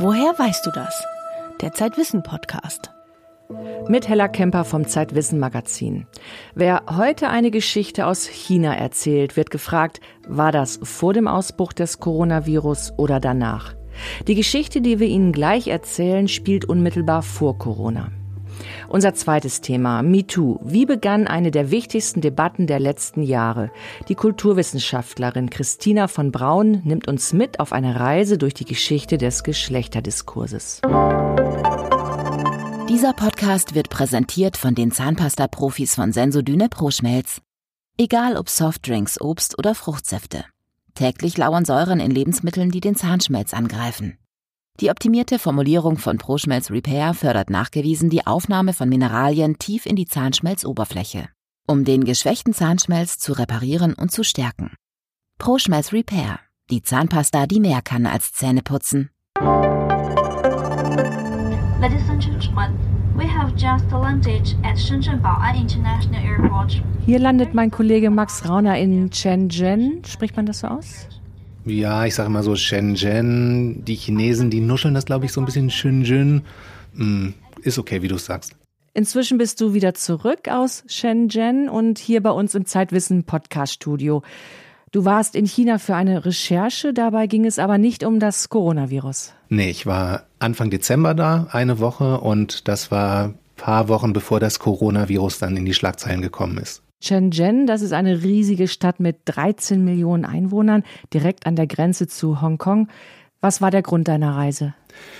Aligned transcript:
Woher 0.00 0.38
weißt 0.38 0.64
du 0.64 0.70
das? 0.70 1.04
Der 1.60 1.72
Zeitwissen 1.72 2.22
Podcast. 2.22 2.92
Mit 3.88 4.08
Hella 4.08 4.28
Kemper 4.28 4.64
vom 4.64 4.86
Zeitwissen 4.86 5.40
Magazin. 5.40 6.06
Wer 6.54 6.84
heute 6.96 7.28
eine 7.30 7.50
Geschichte 7.50 8.06
aus 8.06 8.28
China 8.28 8.76
erzählt, 8.76 9.36
wird 9.36 9.50
gefragt, 9.50 10.00
war 10.28 10.52
das 10.52 10.78
vor 10.84 11.14
dem 11.14 11.26
Ausbruch 11.26 11.72
des 11.72 11.98
Coronavirus 11.98 12.92
oder 12.96 13.18
danach? 13.18 13.74
Die 14.28 14.36
Geschichte, 14.36 14.80
die 14.80 15.00
wir 15.00 15.08
Ihnen 15.08 15.32
gleich 15.32 15.66
erzählen, 15.66 16.28
spielt 16.28 16.64
unmittelbar 16.64 17.22
vor 17.22 17.58
Corona. 17.58 18.12
Unser 18.88 19.14
zweites 19.14 19.60
Thema, 19.60 20.02
MeToo. 20.02 20.58
Wie 20.62 20.86
begann 20.86 21.26
eine 21.26 21.50
der 21.50 21.70
wichtigsten 21.70 22.20
Debatten 22.20 22.66
der 22.66 22.80
letzten 22.80 23.22
Jahre? 23.22 23.70
Die 24.08 24.14
Kulturwissenschaftlerin 24.14 25.50
Christina 25.50 26.08
von 26.08 26.32
Braun 26.32 26.82
nimmt 26.84 27.08
uns 27.08 27.32
mit 27.32 27.60
auf 27.60 27.72
eine 27.72 27.98
Reise 27.98 28.38
durch 28.38 28.54
die 28.54 28.64
Geschichte 28.64 29.18
des 29.18 29.42
Geschlechterdiskurses. 29.42 30.80
Dieser 32.88 33.12
Podcast 33.12 33.74
wird 33.74 33.90
präsentiert 33.90 34.56
von 34.56 34.74
den 34.74 34.90
Zahnpasta-Profis 34.90 35.94
von 35.94 36.12
Sensodyne 36.12 36.68
ProSchmelz. 36.68 37.40
Egal 37.98 38.36
ob 38.36 38.48
Softdrinks, 38.48 39.20
Obst 39.20 39.58
oder 39.58 39.74
Fruchtsäfte. 39.74 40.44
Täglich 40.94 41.36
lauern 41.36 41.64
Säuren 41.64 42.00
in 42.00 42.10
Lebensmitteln, 42.10 42.70
die 42.70 42.80
den 42.80 42.96
Zahnschmelz 42.96 43.54
angreifen. 43.54 44.17
Die 44.80 44.90
optimierte 44.90 45.40
Formulierung 45.40 45.98
von 45.98 46.18
ProSchmelz 46.18 46.70
Repair 46.70 47.12
fördert 47.12 47.50
nachgewiesen 47.50 48.10
die 48.10 48.28
Aufnahme 48.28 48.72
von 48.72 48.88
Mineralien 48.88 49.58
tief 49.58 49.86
in 49.86 49.96
die 49.96 50.06
Zahnschmelzoberfläche, 50.06 51.28
um 51.66 51.84
den 51.84 52.04
geschwächten 52.04 52.52
Zahnschmelz 52.52 53.18
zu 53.18 53.32
reparieren 53.32 53.94
und 53.94 54.12
zu 54.12 54.22
stärken. 54.22 54.76
ProSchmelz 55.38 55.92
Repair, 55.92 56.38
die 56.70 56.82
Zahnpasta, 56.82 57.48
die 57.48 57.58
mehr 57.58 57.82
kann 57.82 58.06
als 58.06 58.30
Zähne 58.32 58.62
putzen. 58.62 59.10
Ladies 61.80 62.08
and 62.08 62.22
gentlemen, 62.22 62.78
we 63.16 63.26
have 63.26 63.52
just 63.56 63.90
landed 63.90 64.56
at 64.62 64.78
Shenzhen 64.78 65.20
Bao'an 65.20 65.60
International 65.60 66.22
Airport. 66.22 66.80
Hier 67.04 67.18
landet 67.18 67.52
mein 67.52 67.72
Kollege 67.72 68.10
Max 68.10 68.48
Rauner 68.48 68.78
in 68.78 69.12
Shenzhen. 69.12 70.04
Spricht 70.04 70.36
man 70.36 70.46
das 70.46 70.60
so 70.60 70.68
aus? 70.68 71.08
Ja, 71.68 72.06
ich 72.06 72.14
sage 72.14 72.30
mal 72.30 72.42
so 72.42 72.56
Shenzhen. 72.56 73.84
Die 73.84 73.94
Chinesen, 73.94 74.50
die 74.50 74.60
nuscheln 74.60 74.94
das, 74.94 75.04
glaube 75.04 75.26
ich, 75.26 75.32
so 75.32 75.40
ein 75.40 75.44
bisschen 75.44 75.70
Shenzhen. 75.70 76.42
Hm, 76.96 77.34
ist 77.62 77.78
okay, 77.78 78.02
wie 78.02 78.08
du 78.08 78.18
sagst. 78.18 78.54
Inzwischen 78.94 79.38
bist 79.38 79.60
du 79.60 79.74
wieder 79.74 79.94
zurück 79.94 80.48
aus 80.50 80.82
Shenzhen 80.86 81.68
und 81.68 81.98
hier 81.98 82.22
bei 82.22 82.30
uns 82.30 82.54
im 82.54 82.66
Zeitwissen 82.66 83.24
Podcast 83.24 83.74
Studio. 83.74 84.22
Du 84.90 85.04
warst 85.04 85.36
in 85.36 85.46
China 85.46 85.78
für 85.78 85.94
eine 85.94 86.24
Recherche, 86.24 86.94
dabei 86.94 87.26
ging 87.26 87.44
es 87.44 87.58
aber 87.58 87.76
nicht 87.76 88.04
um 88.04 88.20
das 88.20 88.48
Coronavirus. 88.48 89.34
Nee, 89.50 89.70
ich 89.70 89.84
war 89.84 90.24
Anfang 90.38 90.70
Dezember 90.70 91.14
da, 91.14 91.48
eine 91.52 91.78
Woche, 91.78 92.20
und 92.20 92.66
das 92.68 92.90
war 92.90 93.34
paar 93.58 93.88
Wochen 93.88 94.14
bevor 94.14 94.40
das 94.40 94.58
Coronavirus 94.58 95.40
dann 95.40 95.58
in 95.58 95.66
die 95.66 95.74
Schlagzeilen 95.74 96.22
gekommen 96.22 96.56
ist. 96.56 96.82
Shenzhen, 97.00 97.66
das 97.66 97.82
ist 97.82 97.92
eine 97.92 98.22
riesige 98.22 98.66
Stadt 98.66 98.98
mit 98.98 99.18
13 99.26 99.84
Millionen 99.84 100.24
Einwohnern, 100.24 100.82
direkt 101.14 101.46
an 101.46 101.54
der 101.54 101.66
Grenze 101.66 102.08
zu 102.08 102.42
Hongkong. 102.42 102.88
Was 103.40 103.60
war 103.60 103.70
der 103.70 103.82
Grund 103.82 104.08
deiner 104.08 104.34
Reise? 104.34 104.74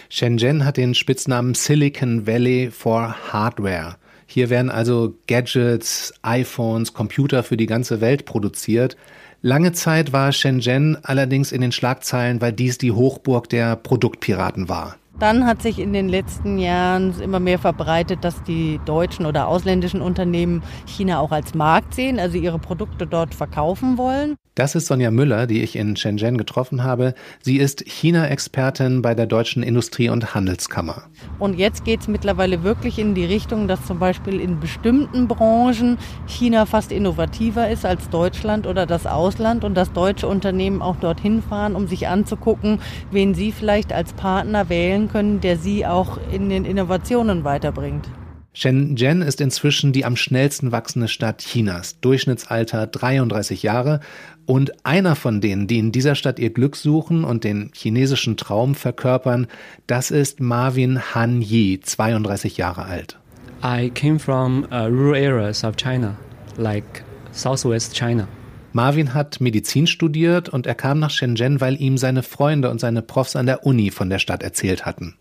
Shenzhen 0.08 0.64
hat 0.64 0.76
den 0.76 0.94
Spitznamen 0.94 1.54
Silicon 1.54 2.26
Valley 2.26 2.70
for 2.72 3.14
Hardware. 3.32 3.96
Hier 4.26 4.50
werden 4.50 4.70
also 4.70 5.14
Gadgets, 5.28 6.12
iPhones, 6.22 6.94
Computer 6.94 7.42
für 7.44 7.56
die 7.56 7.66
ganze 7.66 8.00
Welt 8.00 8.24
produziert. 8.24 8.96
Lange 9.40 9.72
Zeit 9.72 10.12
war 10.12 10.32
Shenzhen 10.32 10.98
allerdings 11.04 11.52
in 11.52 11.60
den 11.60 11.70
Schlagzeilen, 11.70 12.40
weil 12.40 12.52
dies 12.52 12.78
die 12.78 12.90
Hochburg 12.90 13.48
der 13.48 13.76
Produktpiraten 13.76 14.68
war. 14.68 14.96
Dann 15.18 15.46
hat 15.46 15.62
sich 15.62 15.80
in 15.80 15.92
den 15.92 16.08
letzten 16.08 16.58
Jahren 16.58 17.20
immer 17.20 17.40
mehr 17.40 17.58
verbreitet, 17.58 18.22
dass 18.22 18.42
die 18.44 18.78
deutschen 18.84 19.26
oder 19.26 19.48
ausländischen 19.48 20.00
Unternehmen 20.00 20.62
China 20.86 21.18
auch 21.18 21.32
als 21.32 21.54
Markt 21.54 21.94
sehen, 21.94 22.20
also 22.20 22.38
ihre 22.38 22.60
Produkte 22.60 23.06
dort 23.06 23.34
verkaufen 23.34 23.98
wollen. 23.98 24.36
Das 24.58 24.74
ist 24.74 24.86
Sonja 24.86 25.12
Müller, 25.12 25.46
die 25.46 25.62
ich 25.62 25.76
in 25.76 25.94
Shenzhen 25.94 26.36
getroffen 26.36 26.82
habe. 26.82 27.14
Sie 27.40 27.58
ist 27.58 27.84
China-Expertin 27.86 29.02
bei 29.02 29.14
der 29.14 29.26
Deutschen 29.26 29.62
Industrie- 29.62 30.08
und 30.08 30.34
Handelskammer. 30.34 31.04
Und 31.38 31.56
jetzt 31.56 31.84
geht 31.84 32.00
es 32.00 32.08
mittlerweile 32.08 32.64
wirklich 32.64 32.98
in 32.98 33.14
die 33.14 33.24
Richtung, 33.24 33.68
dass 33.68 33.86
zum 33.86 34.00
Beispiel 34.00 34.40
in 34.40 34.58
bestimmten 34.58 35.28
Branchen 35.28 35.96
China 36.26 36.66
fast 36.66 36.90
innovativer 36.90 37.68
ist 37.68 37.86
als 37.86 38.08
Deutschland 38.10 38.66
oder 38.66 38.84
das 38.84 39.06
Ausland 39.06 39.62
und 39.62 39.76
dass 39.76 39.92
deutsche 39.92 40.26
Unternehmen 40.26 40.82
auch 40.82 40.96
dorthin 40.96 41.40
fahren, 41.40 41.76
um 41.76 41.86
sich 41.86 42.08
anzugucken, 42.08 42.80
wen 43.12 43.34
sie 43.34 43.52
vielleicht 43.52 43.92
als 43.92 44.12
Partner 44.12 44.68
wählen 44.68 45.07
können, 45.08 45.40
der 45.40 45.56
sie 45.56 45.86
auch 45.86 46.18
in 46.32 46.48
den 46.48 46.64
Innovationen 46.64 47.44
weiterbringt. 47.44 48.08
Shenzhen 48.52 49.22
ist 49.22 49.40
inzwischen 49.40 49.92
die 49.92 50.04
am 50.04 50.16
schnellsten 50.16 50.72
wachsende 50.72 51.08
Stadt 51.08 51.38
Chinas, 51.38 52.00
Durchschnittsalter 52.00 52.86
33 52.86 53.62
Jahre. 53.62 54.00
Und 54.46 54.84
einer 54.84 55.14
von 55.14 55.40
denen, 55.40 55.66
die 55.66 55.78
in 55.78 55.92
dieser 55.92 56.14
Stadt 56.14 56.38
ihr 56.38 56.50
Glück 56.50 56.74
suchen 56.74 57.22
und 57.22 57.44
den 57.44 57.70
chinesischen 57.74 58.36
Traum 58.36 58.74
verkörpern, 58.74 59.46
das 59.86 60.10
ist 60.10 60.40
Marvin 60.40 61.14
Han 61.14 61.42
Yi, 61.42 61.80
32 61.80 62.56
Jahre 62.56 62.86
alt. 62.86 63.18
I 63.62 63.90
came 63.90 64.18
from 64.18 64.66
uh, 64.72 64.86
rural 64.86 65.14
areas 65.14 65.64
of 65.64 65.76
China, 65.76 66.16
like 66.56 67.04
southwest 67.32 67.94
China. 67.94 68.26
Marvin 68.72 69.14
hat 69.14 69.40
Medizin 69.40 69.86
studiert 69.86 70.48
und 70.48 70.66
er 70.66 70.74
kam 70.74 70.98
nach 70.98 71.10
Shenzhen, 71.10 71.60
weil 71.60 71.80
ihm 71.80 71.96
seine 71.96 72.22
Freunde 72.22 72.70
und 72.70 72.80
seine 72.80 73.02
Profs 73.02 73.34
an 73.34 73.46
der 73.46 73.64
Uni 73.64 73.90
von 73.90 74.10
der 74.10 74.18
Stadt 74.18 74.42
erzählt 74.42 74.84
hatten. 74.84 75.16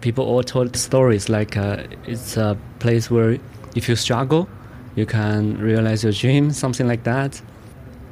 People 0.00 0.24
all 0.24 0.44
told 0.44 0.76
stories 0.76 1.28
like 1.28 1.56
uh, 1.56 1.76
it's 2.06 2.36
a 2.36 2.56
place 2.78 3.10
where 3.10 3.38
if 3.74 3.88
you 3.88 3.96
struggle, 3.96 4.46
you 4.96 5.06
can 5.06 5.56
realize 5.56 6.06
your 6.06 6.12
dream, 6.12 6.50
something 6.50 6.86
like 6.86 7.04
that. 7.04 7.42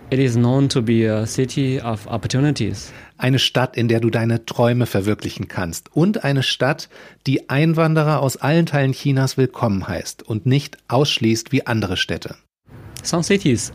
It 0.09 0.21
is 0.21 0.35
known 0.35 0.69
to 0.69 0.81
be 0.81 1.11
a 1.11 1.27
city 1.27 1.81
of 1.81 2.07
opportunities. 2.07 2.93
Eine 3.19 3.41
Stadt, 3.41 3.77
in 3.77 3.89
der 3.89 3.99
du 3.99 4.09
deine 4.09 4.47
Träume 4.47 4.87
verwirklichen 4.87 5.49
kannst. 5.49 5.95
Und 5.97 6.23
eine 6.23 6.45
Stadt, 6.45 6.89
die 7.27 7.51
Einwanderer 7.51 8.21
aus 8.21 8.37
allen 8.37 8.67
Teilen 8.67 8.93
Chinas 8.93 9.37
willkommen 9.37 9.89
heißt 9.89 10.23
und 10.23 10.47
nicht 10.47 10.79
ausschließt 10.87 11.51
wie 11.51 11.67
andere 11.67 11.97
Städte. 11.97 12.37
Some 13.03 13.25
cities 13.25 13.73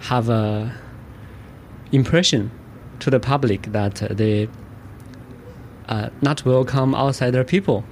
have 0.00 0.28
a 0.28 0.72
impression 1.92 2.50
to 3.00 3.10
the 3.10 3.20
public 3.20 3.72
that 3.72 3.96
they 4.10 4.48
uh, 5.88 6.08
not 6.22 6.44
welcome 6.44 6.94
outsider 6.94 7.44
people. 7.44 7.84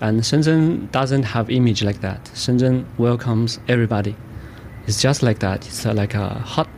And 0.00 0.20
Shenzhen 0.20 0.90
doesn't 0.90 1.22
have 1.22 1.50
image 1.50 1.82
like 1.82 2.00
that. 2.00 2.24
Shenzhen 2.34 2.84
welcomes 2.98 3.60
everybody. 3.68 4.16
It's 4.86 5.00
just 5.00 5.22
like 5.22 5.38
that. 5.40 5.66
It's 5.66 5.84
like 5.84 6.14
a 6.14 6.30
hot, 6.30 6.68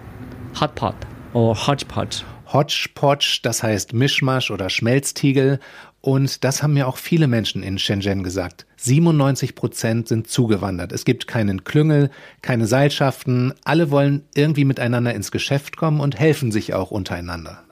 hot 0.54 0.74
pot 0.74 0.94
or 1.32 1.54
hodgepodge. 1.54 2.22
Hodgepodge, 2.46 3.40
das 3.42 3.62
heißt 3.62 3.94
Mischmasch 3.94 4.50
oder 4.50 4.68
Schmelztiegel. 4.68 5.58
Und 6.04 6.44
das 6.44 6.62
haben 6.62 6.74
mir 6.74 6.86
auch 6.86 6.98
viele 6.98 7.28
Menschen 7.28 7.62
in 7.62 7.78
Shenzhen 7.78 8.22
gesagt. 8.22 8.66
97 8.76 9.54
Prozent 9.54 10.06
sind 10.06 10.28
zugewandert. 10.28 10.92
Es 10.92 11.06
gibt 11.06 11.26
keinen 11.26 11.64
Klüngel, 11.64 12.10
keine 12.42 12.66
Seilschaften. 12.66 13.54
Alle 13.64 13.90
wollen 13.90 14.22
irgendwie 14.34 14.66
miteinander 14.66 15.14
ins 15.14 15.30
Geschäft 15.30 15.78
kommen 15.78 16.00
und 16.00 16.18
helfen 16.18 16.52
sich 16.52 16.74
auch 16.74 16.90
untereinander. 16.90 17.62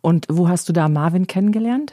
Und 0.00 0.24
wo 0.30 0.48
hast 0.48 0.66
du 0.70 0.72
da 0.72 0.88
Marvin 0.88 1.26
kennengelernt? 1.26 1.92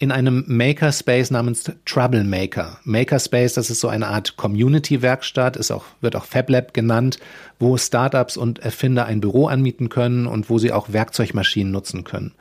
in 0.00 0.10
einem 0.10 0.42
Makerspace 0.48 1.30
namens 1.30 1.70
Troublemaker. 1.84 2.80
Makerspace, 2.82 3.54
das 3.54 3.70
ist 3.70 3.78
so 3.78 3.86
eine 3.86 4.08
Art 4.08 4.36
Community-Werkstatt, 4.36 5.56
ist 5.56 5.70
auch, 5.70 5.84
wird 6.00 6.16
auch 6.16 6.24
FabLab 6.24 6.74
genannt, 6.74 7.20
wo 7.60 7.76
Startups 7.76 8.36
und 8.36 8.58
Erfinder 8.58 9.06
ein 9.06 9.20
Büro 9.20 9.46
anmieten 9.46 9.90
können 9.90 10.26
und 10.26 10.50
wo 10.50 10.58
sie 10.58 10.72
auch 10.72 10.92
Werkzeugmaschinen 10.92 11.72
nutzen 11.72 12.02
können. 12.02 12.32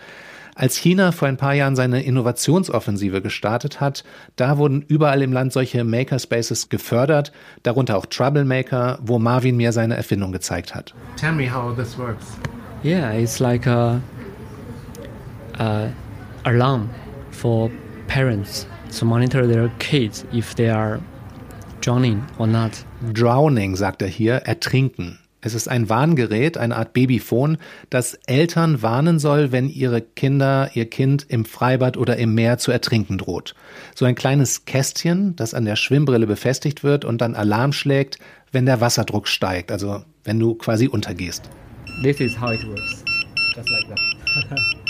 Als 0.56 0.76
China 0.76 1.12
vor 1.12 1.28
ein 1.28 1.38
paar 1.38 1.54
Jahren 1.54 1.76
seine 1.76 2.04
Innovationsoffensive 2.04 3.22
gestartet 3.22 3.80
hat, 3.80 4.04
da 4.36 4.58
wurden 4.58 4.82
überall 4.82 5.22
im 5.22 5.32
Land 5.32 5.54
solche 5.54 5.84
Makerspaces 5.84 6.70
gefördert, 6.70 7.32
darunter 7.64 7.98
auch 7.98 8.06
Troublemaker, 8.06 9.00
wo 9.02 9.18
Marvin 9.18 9.58
mir 9.58 9.72
seine 9.72 9.96
Erfindung 9.96 10.32
gezeigt 10.32 10.76
hat. 10.76 10.94
Tell 11.18 11.32
me 11.32 11.52
how 11.52 11.76
this 11.76 11.98
works. 11.98 12.26
Yeah, 12.84 13.14
it's 13.14 13.40
like 13.40 13.68
a, 13.68 14.02
a 15.58 15.88
alarm 16.44 16.90
for 17.32 17.70
parents 18.08 18.68
to 18.98 19.06
monitor 19.06 19.48
their 19.48 19.70
kids 19.80 20.26
if 20.34 20.56
they 20.56 20.70
are 20.70 21.00
drowning 21.80 22.24
or 22.38 22.48
not. 22.48 22.86
Drowning, 23.14 23.76
sagt 23.76 24.02
er 24.02 24.08
hier, 24.08 24.36
ertrinken. 24.46 25.21
Es 25.42 25.56
ist 25.56 25.68
ein 25.68 25.90
Warngerät, 25.90 26.58
eine 26.58 26.76
Art 26.76 26.94
Babyphone, 26.94 27.58
das 27.90 28.14
Eltern 28.28 28.82
warnen 28.82 29.20
soll, 29.20 29.52
wenn 29.52 29.70
ihre 29.70 30.02
Kinder, 30.02 30.70
ihr 30.76 30.90
Kind 30.90 31.26
im 31.28 31.46
Freibad 31.46 31.98
oder 31.98 32.18
im 32.18 32.36
Meer 32.36 32.60
zu 32.60 32.72
ertrinken 32.72 33.18
droht. 33.18 33.56
So 33.96 34.06
ein 34.06 34.16
kleines 34.16 34.66
Kästchen, 34.66 35.36
das 35.36 35.54
an 35.54 35.66
der 35.66 35.76
Schwimmbrille 35.76 36.28
befestigt 36.28 36.84
wird 36.84 37.06
und 37.06 37.22
dann 37.22 37.36
Alarm 37.36 37.74
schlägt, 37.74 38.20
wenn 38.52 38.66
der 38.66 38.82
Wasserdruck 38.82 39.28
steigt, 39.28 39.72
also 39.72 40.04
wenn 40.24 40.40
du 40.40 40.56
quasi 40.56 40.88
untergehst. 40.88 41.50
This 42.04 42.20
is 42.20 42.40
how 42.40 42.52
it 42.54 42.66
works. 42.68 43.04
Just 43.56 43.70
like 43.70 43.88
that. 43.88 44.78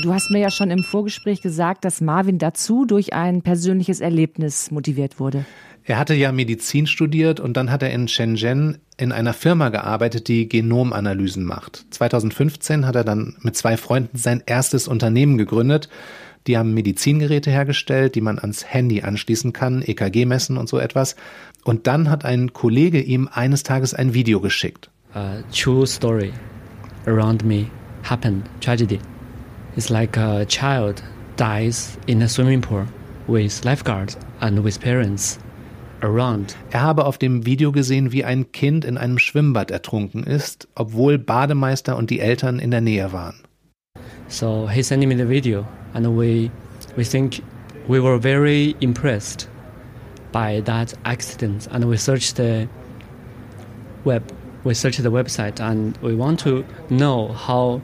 Du 0.00 0.12
hast 0.12 0.30
mir 0.30 0.38
ja 0.38 0.50
schon 0.50 0.70
im 0.70 0.82
Vorgespräch 0.82 1.42
gesagt, 1.42 1.84
dass 1.84 2.00
Marvin 2.00 2.38
dazu 2.38 2.86
durch 2.86 3.12
ein 3.12 3.42
persönliches 3.42 4.00
Erlebnis 4.00 4.70
motiviert 4.70 5.20
wurde. 5.20 5.44
Er 5.84 5.98
hatte 5.98 6.14
ja 6.14 6.32
Medizin 6.32 6.86
studiert 6.86 7.40
und 7.40 7.56
dann 7.56 7.70
hat 7.70 7.82
er 7.82 7.90
in 7.90 8.08
Shenzhen 8.08 8.78
in 8.96 9.12
einer 9.12 9.34
Firma 9.34 9.68
gearbeitet, 9.68 10.28
die 10.28 10.48
Genomanalysen 10.48 11.44
macht. 11.44 11.84
2015 11.90 12.86
hat 12.86 12.94
er 12.94 13.04
dann 13.04 13.36
mit 13.40 13.56
zwei 13.56 13.76
Freunden 13.76 14.16
sein 14.16 14.42
erstes 14.46 14.88
Unternehmen 14.88 15.36
gegründet. 15.36 15.88
Die 16.46 16.56
haben 16.56 16.72
Medizingeräte 16.72 17.50
hergestellt, 17.50 18.14
die 18.14 18.20
man 18.20 18.38
ans 18.38 18.64
Handy 18.64 19.02
anschließen 19.02 19.52
kann, 19.52 19.82
EKG 19.82 20.24
messen 20.24 20.56
und 20.56 20.68
so 20.68 20.78
etwas. 20.78 21.16
Und 21.64 21.86
dann 21.86 22.08
hat 22.08 22.24
ein 22.24 22.52
Kollege 22.52 23.00
ihm 23.00 23.28
eines 23.30 23.62
Tages 23.62 23.92
ein 23.92 24.14
Video 24.14 24.40
geschickt. 24.40 24.90
A 25.14 25.42
true 25.52 25.86
story 25.86 26.32
around 27.06 27.44
me 27.44 27.66
happened, 28.08 28.44
tragedy. 28.60 28.98
It's 29.74 29.88
like 29.88 30.18
a 30.18 30.44
child 30.44 31.02
dies 31.36 31.96
in 32.06 32.20
a 32.20 32.28
swimming 32.28 32.60
pool 32.60 32.86
with 33.26 33.64
lifeguards 33.64 34.18
and 34.42 34.62
with 34.62 34.78
parents 34.78 35.38
around. 36.02 36.54
Er 36.72 36.82
habe 36.82 37.06
auf 37.06 37.16
dem 37.16 37.46
Video 37.46 37.72
gesehen, 37.72 38.12
wie 38.12 38.22
ein 38.22 38.52
Kind 38.52 38.84
in 38.84 38.98
einem 38.98 39.18
Schwimmbad 39.18 39.70
ertrunken 39.70 40.24
ist, 40.24 40.68
obwohl 40.74 41.16
Bademeister 41.16 41.96
und 41.96 42.10
die 42.10 42.20
Eltern 42.20 42.58
in 42.58 42.70
der 42.70 42.82
Nähe 42.82 43.12
waren. 43.12 43.36
So 44.28 44.68
he 44.68 44.82
sent 44.82 45.06
me 45.06 45.16
the 45.16 45.28
video, 45.28 45.66
and 45.94 46.06
we 46.06 46.50
we 46.96 47.04
think 47.04 47.42
we 47.88 47.98
were 47.98 48.18
very 48.18 48.74
impressed 48.80 49.48
by 50.32 50.60
that 50.66 50.94
accident, 51.04 51.66
and 51.72 51.84
we 51.86 51.96
searched 51.96 52.36
the 52.36 52.68
web, 54.04 54.22
we 54.64 54.74
searched 54.74 55.02
the 55.02 55.10
website, 55.10 55.60
and 55.60 55.96
we 56.02 56.14
want 56.14 56.40
to 56.40 56.62
know 56.90 57.28
how 57.32 57.80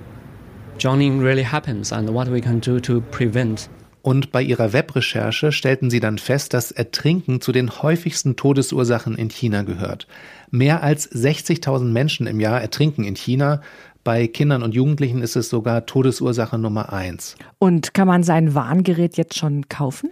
drowning 0.78 1.20
really 1.20 1.44
happens 1.44 1.92
and 1.92 2.08
what 2.08 2.30
we 2.30 2.40
can 2.40 2.60
do 2.60 2.80
to 2.80 3.00
prevent 3.10 3.68
Und 4.02 4.32
bei 4.32 4.42
ihrer 4.42 4.72
Webrecherche 4.72 5.52
stellten 5.52 5.90
sie 5.90 6.00
dann 6.00 6.18
fest, 6.18 6.54
dass 6.54 6.70
Ertrinken 6.70 7.40
zu 7.40 7.52
den 7.52 7.82
häufigsten 7.82 8.36
Todesursachen 8.36 9.16
in 9.16 9.28
China 9.28 9.62
gehört. 9.62 10.06
Mehr 10.50 10.82
als 10.82 11.10
60.000 11.12 11.84
Menschen 11.84 12.26
im 12.26 12.40
Jahr 12.40 12.60
ertrinken 12.60 13.04
in 13.04 13.16
China. 13.16 13.60
Bei 14.04 14.26
Kindern 14.26 14.62
und 14.62 14.74
Jugendlichen 14.74 15.20
ist 15.20 15.36
es 15.36 15.50
sogar 15.50 15.84
Todesursache 15.84 16.56
Nummer 16.56 16.92
eins. 16.92 17.36
Und 17.58 17.92
kann 17.92 18.08
man 18.08 18.22
sein 18.22 18.54
Warngerät 18.54 19.18
jetzt 19.18 19.36
schon 19.36 19.68
kaufen? 19.68 20.10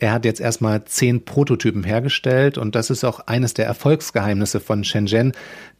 Er 0.00 0.12
hat 0.12 0.24
jetzt 0.24 0.40
erstmal 0.40 0.84
zehn 0.84 1.24
Prototypen 1.24 1.82
hergestellt 1.82 2.56
und 2.56 2.76
das 2.76 2.88
ist 2.90 3.02
auch 3.02 3.20
eines 3.26 3.54
der 3.54 3.66
Erfolgsgeheimnisse 3.66 4.60
von 4.60 4.84
Shenzhen, 4.84 5.32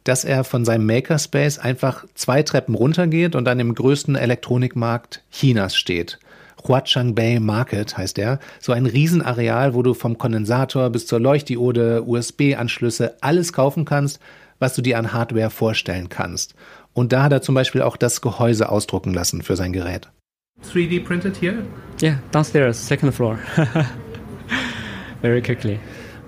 dass 0.03 0.25
er 0.25 0.43
von 0.43 0.65
seinem 0.65 0.85
Makerspace 0.85 1.57
einfach 1.57 2.05
zwei 2.15 2.43
Treppen 2.43 2.75
runtergeht 2.75 3.35
und 3.35 3.45
dann 3.45 3.61
im 3.61 3.73
größten 3.73 4.15
Elektronikmarkt 4.15 5.23
Chinas 5.31 5.77
steht. 5.77 6.19
Huaqiangbei 6.67 7.39
Market 7.39 7.97
heißt 7.97 8.19
er. 8.19 8.39
So 8.59 8.73
ein 8.73 8.85
Riesenareal, 8.85 9.73
wo 9.73 9.83
du 9.83 9.93
vom 9.93 10.17
Kondensator 10.17 10.89
bis 10.89 11.07
zur 11.07 11.21
Leuchtdiode, 11.21 12.03
USB-Anschlüsse, 12.05 13.15
alles 13.21 13.53
kaufen 13.53 13.85
kannst, 13.85 14.19
was 14.59 14.75
du 14.75 14.81
dir 14.81 14.97
an 14.97 15.13
Hardware 15.13 15.49
vorstellen 15.49 16.09
kannst. 16.09 16.55
Und 16.91 17.13
da 17.13 17.23
hat 17.23 17.31
er 17.31 17.41
zum 17.41 17.55
Beispiel 17.55 17.81
auch 17.81 17.95
das 17.95 18.19
Gehäuse 18.19 18.67
ausdrucken 18.67 19.13
lassen 19.13 19.41
für 19.41 19.55
sein 19.55 19.71
Gerät. 19.71 20.09
3D 20.73 21.05
printed 21.05 21.41
here? 21.41 21.63
Yeah, 22.01 22.19
downstairs, 22.33 22.85
second 22.85 23.13
floor. 23.15 23.39
Very 25.21 25.41
quickly. 25.41 25.79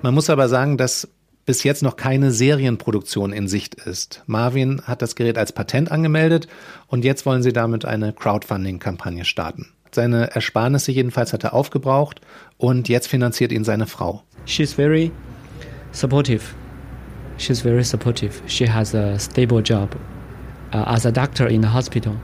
Man 0.02 0.14
muss 0.14 0.30
aber 0.30 0.50
sagen, 0.50 0.78
dass 0.78 1.08
bis 1.46 1.64
jetzt 1.64 1.84
noch 1.84 1.96
keine 1.96 2.32
Serienproduktion 2.32 3.34
in 3.34 3.48
Sicht 3.48 3.76
ist. 3.76 4.24
Marvin 4.26 4.82
hat 4.86 5.02
das 5.02 5.16
Gerät 5.16 5.38
als 5.38 5.52
Patent 5.52 5.92
angemeldet 5.92 6.48
und 6.88 7.04
jetzt 7.04 7.26
wollen 7.26 7.44
sie 7.44 7.54
damit 7.54 7.86
eine 7.86 8.14
Crowdfunding-Kampagne 8.14 9.26
starten. 9.26 9.68
Seine 9.94 10.32
Ersparnisse 10.34 10.92
jedenfalls 10.92 11.34
hat 11.34 11.44
er 11.44 11.54
aufgebraucht 11.54 12.22
und 12.58 12.88
jetzt 12.88 13.08
finanziert 13.08 13.52
ihn 13.52 13.64
seine 13.64 13.88
Frau. 13.88 14.24
She's 14.46 14.74
very 14.74 15.12
supportive. 15.92 16.44
She's 17.38 17.62
very 17.62 17.84
supportive. 17.84 18.42
She 18.48 18.72
has 18.72 18.96
a 18.96 19.20
stable 19.20 19.62
job 19.62 19.96
uh, 20.74 20.78
as 20.86 21.06
a 21.06 21.12
doctor 21.12 21.48
in 21.48 21.62
the 21.62 21.70
hospital. 21.70 22.16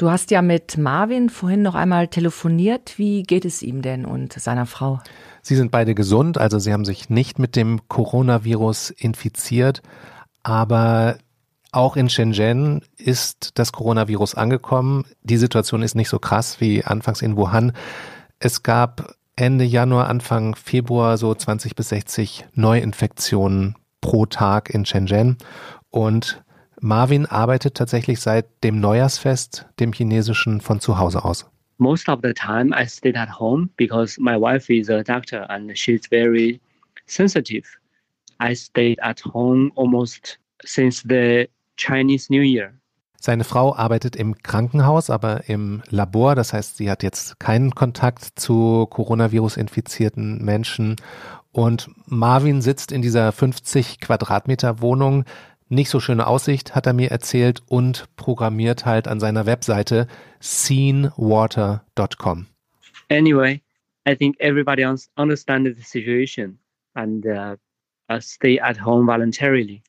Du 0.00 0.10
hast 0.10 0.30
ja 0.30 0.40
mit 0.40 0.78
Marvin 0.78 1.28
vorhin 1.28 1.60
noch 1.60 1.74
einmal 1.74 2.08
telefoniert. 2.08 2.94
Wie 2.96 3.22
geht 3.22 3.44
es 3.44 3.62
ihm 3.62 3.82
denn 3.82 4.06
und 4.06 4.32
seiner 4.32 4.64
Frau? 4.64 4.98
Sie 5.42 5.56
sind 5.56 5.70
beide 5.70 5.94
gesund, 5.94 6.38
also 6.38 6.58
sie 6.58 6.72
haben 6.72 6.86
sich 6.86 7.10
nicht 7.10 7.38
mit 7.38 7.54
dem 7.54 7.86
Coronavirus 7.86 8.88
infiziert, 8.88 9.82
aber 10.42 11.18
auch 11.70 11.96
in 11.96 12.08
Shenzhen 12.08 12.80
ist 12.96 13.50
das 13.58 13.72
Coronavirus 13.72 14.36
angekommen. 14.36 15.04
Die 15.22 15.36
Situation 15.36 15.82
ist 15.82 15.94
nicht 15.94 16.08
so 16.08 16.18
krass 16.18 16.62
wie 16.62 16.82
anfangs 16.82 17.20
in 17.20 17.36
Wuhan. 17.36 17.72
Es 18.38 18.62
gab 18.62 19.16
Ende 19.36 19.66
Januar, 19.66 20.08
Anfang 20.08 20.54
Februar 20.54 21.18
so 21.18 21.34
20 21.34 21.76
bis 21.76 21.90
60 21.90 22.46
Neuinfektionen 22.54 23.76
pro 24.00 24.24
Tag 24.24 24.70
in 24.70 24.86
Shenzhen. 24.86 25.36
Und 25.90 26.42
Marvin 26.80 27.26
arbeitet 27.26 27.74
tatsächlich 27.74 28.20
seit 28.20 28.46
dem 28.64 28.80
Neujahrsfest, 28.80 29.66
dem 29.78 29.92
chinesischen, 29.92 30.60
von 30.60 30.80
zu 30.80 30.98
Hause 30.98 31.24
aus. 31.24 31.50
Most 31.78 32.08
of 32.08 32.20
the 32.22 32.32
time 32.32 32.74
I 32.74 32.86
stayed 32.86 33.16
at 33.16 33.38
home 33.38 33.70
because 33.76 34.20
my 34.20 34.36
wife 34.38 34.72
is 34.72 34.90
a 34.90 35.02
doctor 35.02 35.48
and 35.50 35.76
she's 35.76 36.06
very 36.08 36.60
sensitive. 37.06 37.66
I 38.42 38.54
stayed 38.54 39.00
at 39.00 39.22
home 39.24 39.70
almost 39.76 40.38
since 40.64 41.02
the 41.08 41.48
Chinese 41.76 42.30
New 42.30 42.42
Year. 42.42 42.72
Seine 43.22 43.44
Frau 43.44 43.74
arbeitet 43.74 44.16
im 44.16 44.42
Krankenhaus, 44.42 45.10
aber 45.10 45.48
im 45.48 45.82
Labor. 45.90 46.34
Das 46.34 46.54
heißt, 46.54 46.78
sie 46.78 46.90
hat 46.90 47.02
jetzt 47.02 47.38
keinen 47.38 47.74
Kontakt 47.74 48.40
zu 48.40 48.86
Coronavirus-infizierten 48.88 50.42
Menschen. 50.42 50.96
Und 51.52 51.90
Marvin 52.06 52.62
sitzt 52.62 52.92
in 52.92 53.02
dieser 53.02 53.32
50 53.32 54.00
Quadratmeter 54.00 54.80
Wohnung. 54.80 55.24
Nicht 55.72 55.88
so 55.88 56.00
schöne 56.00 56.26
Aussicht, 56.26 56.74
hat 56.74 56.86
er 56.86 56.94
mir 56.94 57.12
erzählt, 57.12 57.62
und 57.68 58.08
programmiert 58.16 58.86
halt 58.86 59.06
an 59.06 59.20
seiner 59.20 59.46
Webseite 59.46 60.08
scenewater.com. 60.42 62.46
Anyway, 63.08 63.60
I 64.04 64.16
think 64.16 64.34
everybody 64.40 64.84
understands 65.14 65.70
the 65.76 65.82
situation 65.84 66.58
and 66.94 67.24
uh, 67.24 67.54
stay 68.20 68.58
at 68.58 68.84
home 68.84 69.06
voluntarily. 69.06 69.84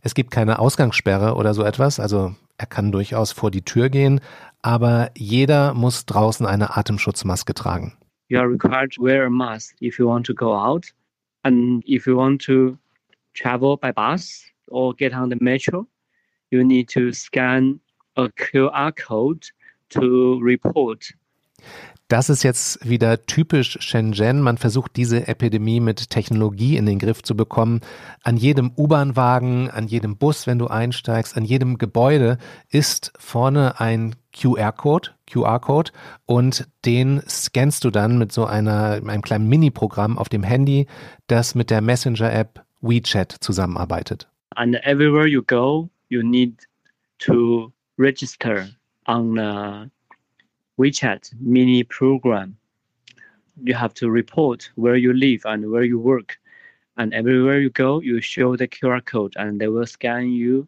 Es 0.00 0.14
gibt 0.14 0.30
keine 0.30 0.58
Ausgangssperre 0.58 1.34
oder 1.34 1.52
so 1.52 1.64
etwas, 1.64 2.00
also 2.00 2.34
er 2.56 2.66
kann 2.66 2.90
durchaus 2.90 3.32
vor 3.32 3.50
die 3.50 3.62
Tür 3.62 3.90
gehen, 3.90 4.22
aber 4.62 5.10
jeder 5.18 5.74
muss 5.74 6.06
draußen 6.06 6.46
eine 6.46 6.78
Atemschutzmaske 6.78 7.52
tragen. 7.52 7.98
You 8.28 8.38
are 8.38 8.50
required 8.50 8.94
to 8.94 9.02
wear 9.02 9.26
a 9.26 9.30
mask 9.30 9.74
if 9.82 9.98
you 9.98 10.08
want 10.08 10.24
to 10.28 10.34
go 10.34 10.56
out 10.56 10.86
and 11.42 11.86
if 11.86 12.06
you 12.06 12.16
want 12.16 12.42
to 12.46 12.78
travel 13.34 13.76
by 13.76 13.92
bus 13.92 14.46
or 14.68 14.94
get 14.94 15.12
on 15.14 15.30
the 15.30 15.38
metro, 15.40 15.86
you 16.50 16.64
need 16.64 16.88
to 16.88 17.12
scan 17.12 17.80
a 18.16 18.28
QR 18.28 18.92
code 18.96 19.46
to 19.90 20.38
report 20.42 21.12
das 22.08 22.30
ist 22.30 22.44
jetzt 22.44 22.88
wieder 22.88 23.26
typisch 23.26 23.78
Shenzhen. 23.80 24.40
Man 24.40 24.58
versucht 24.58 24.94
diese 24.96 25.26
Epidemie 25.26 25.80
mit 25.80 26.08
Technologie 26.10 26.76
in 26.76 26.86
den 26.86 27.00
Griff 27.00 27.22
zu 27.22 27.36
bekommen. 27.36 27.80
An 28.22 28.36
jedem 28.36 28.70
U-Bahn-Wagen, 28.76 29.70
an 29.70 29.88
jedem 29.88 30.16
Bus, 30.16 30.46
wenn 30.46 30.58
du 30.58 30.68
einsteigst, 30.68 31.36
an 31.36 31.44
jedem 31.44 31.78
Gebäude 31.78 32.38
ist 32.70 33.12
vorne 33.18 33.80
ein 33.80 34.14
QR-Code, 34.32 35.10
QR-Code 35.28 35.90
und 36.26 36.68
den 36.84 37.22
scannst 37.28 37.82
du 37.84 37.90
dann 37.90 38.18
mit 38.18 38.30
so 38.30 38.44
einer, 38.44 39.00
einem 39.04 39.22
kleinen 39.22 39.48
Mini-Programm 39.48 40.16
auf 40.16 40.28
dem 40.28 40.44
Handy, 40.44 40.86
das 41.26 41.56
mit 41.56 41.70
der 41.70 41.80
Messenger-App 41.80 42.64
WeChat 42.82 43.32
zusammenarbeitet. 43.32 44.28
And 44.54 44.76
everywhere 44.76 45.26
you 45.26 45.42
go, 45.42 45.90
you 46.08 46.22
need 46.22 46.54
to 47.20 47.72
register 47.96 48.68
on 49.06 49.38
a 49.38 49.90
WeChat 50.78 51.32
mini 51.40 51.82
program. 51.82 52.56
You 53.64 53.74
have 53.74 53.94
to 53.94 54.10
report 54.10 54.70
where 54.76 54.96
you 54.96 55.12
live 55.12 55.42
and 55.44 55.70
where 55.70 55.82
you 55.82 55.98
work. 55.98 56.38
And 56.96 57.12
everywhere 57.12 57.60
you 57.60 57.70
go, 57.70 58.00
you 58.00 58.20
show 58.20 58.56
the 58.56 58.68
QR 58.68 59.04
code 59.04 59.34
and 59.36 59.60
they 59.60 59.68
will 59.68 59.86
scan 59.86 60.30
you 60.30 60.66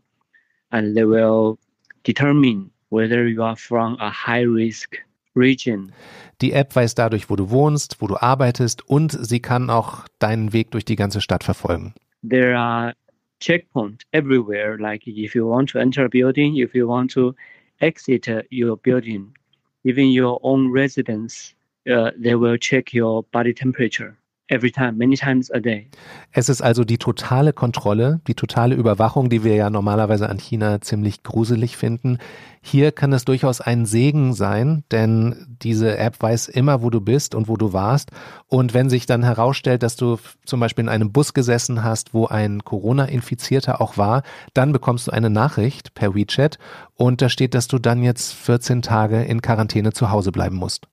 and 0.72 0.96
they 0.96 1.04
will 1.04 1.58
determine 2.04 2.70
whether 2.90 3.26
you 3.26 3.42
are 3.42 3.56
from 3.56 3.96
a 4.00 4.10
high 4.10 4.42
risk 4.42 4.96
region. 5.34 5.92
Die 6.40 6.52
App 6.52 6.74
weiß 6.74 6.94
dadurch, 6.94 7.30
wo 7.30 7.36
du 7.36 7.50
wohnst, 7.50 8.00
wo 8.00 8.06
du 8.06 8.16
arbeitest 8.16 8.86
und 8.88 9.12
sie 9.12 9.40
kann 9.40 9.70
auch 9.70 10.06
deinen 10.18 10.52
Weg 10.52 10.70
durch 10.70 10.84
die 10.84 10.96
ganze 10.96 11.20
Stadt 11.20 11.44
verfolgen. 11.44 11.94
There 12.28 12.56
are 12.58 12.94
checkpoints 13.40 14.02
everywhere, 14.12 14.78
like 14.78 15.06
if 15.06 15.34
you 15.34 15.46
want 15.46 15.68
to 15.70 15.78
enter 15.78 16.04
a 16.04 16.08
building, 16.08 16.56
if 16.56 16.74
you 16.74 16.86
want 16.88 17.10
to 17.12 17.34
exit 17.80 18.28
your 18.50 18.76
building, 18.78 19.36
even 19.84 20.08
your 20.08 20.40
own 20.42 20.70
residence, 20.70 21.54
uh, 21.90 22.10
they 22.16 22.34
will 22.34 22.56
check 22.56 22.92
your 22.92 23.22
body 23.32 23.54
temperature 23.54 24.17
every 24.48 24.70
time, 24.70 24.92
many 24.92 25.16
times 25.16 25.50
a 25.52 25.60
day. 25.60 25.88
Es 26.32 26.48
ist 26.48 26.62
also 26.62 26.84
die 26.84 26.98
totale 26.98 27.52
Kontrolle, 27.52 28.20
die 28.26 28.34
totale 28.34 28.74
Überwachung, 28.74 29.28
die 29.28 29.44
wir 29.44 29.54
ja 29.54 29.70
normalerweise 29.70 30.28
an 30.28 30.38
China 30.38 30.80
ziemlich 30.80 31.22
gruselig 31.22 31.76
finden. 31.76 32.18
Hier 32.60 32.92
kann 32.92 33.12
es 33.12 33.24
durchaus 33.24 33.60
ein 33.60 33.86
Segen 33.86 34.34
sein, 34.34 34.84
denn 34.90 35.56
diese 35.62 35.96
App 35.96 36.20
weiß 36.20 36.48
immer, 36.48 36.82
wo 36.82 36.90
du 36.90 37.00
bist 37.00 37.34
und 37.34 37.48
wo 37.48 37.56
du 37.56 37.72
warst. 37.72 38.10
Und 38.46 38.74
wenn 38.74 38.90
sich 38.90 39.06
dann 39.06 39.22
herausstellt, 39.22 39.82
dass 39.82 39.96
du 39.96 40.18
zum 40.44 40.60
Beispiel 40.60 40.84
in 40.84 40.88
einem 40.88 41.12
Bus 41.12 41.34
gesessen 41.34 41.84
hast, 41.84 42.12
wo 42.12 42.26
ein 42.26 42.64
Corona-Infizierter 42.64 43.80
auch 43.80 43.96
war, 43.96 44.22
dann 44.54 44.72
bekommst 44.72 45.06
du 45.06 45.12
eine 45.12 45.30
Nachricht 45.30 45.94
per 45.94 46.14
WeChat 46.14 46.58
und 46.94 47.22
da 47.22 47.28
steht, 47.28 47.54
dass 47.54 47.68
du 47.68 47.78
dann 47.78 48.02
jetzt 48.02 48.32
14 48.34 48.82
Tage 48.82 49.22
in 49.22 49.40
Quarantäne 49.40 49.92
zu 49.92 50.10
Hause 50.10 50.32
bleiben 50.32 50.56
musst. 50.56 50.88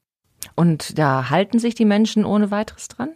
Und 0.55 0.97
da 0.99 1.29
halten 1.29 1.59
sich 1.59 1.75
die 1.75 1.85
Menschen 1.85 2.23
ohne 2.23 2.51
weiteres 2.51 2.87
dran? 2.87 3.09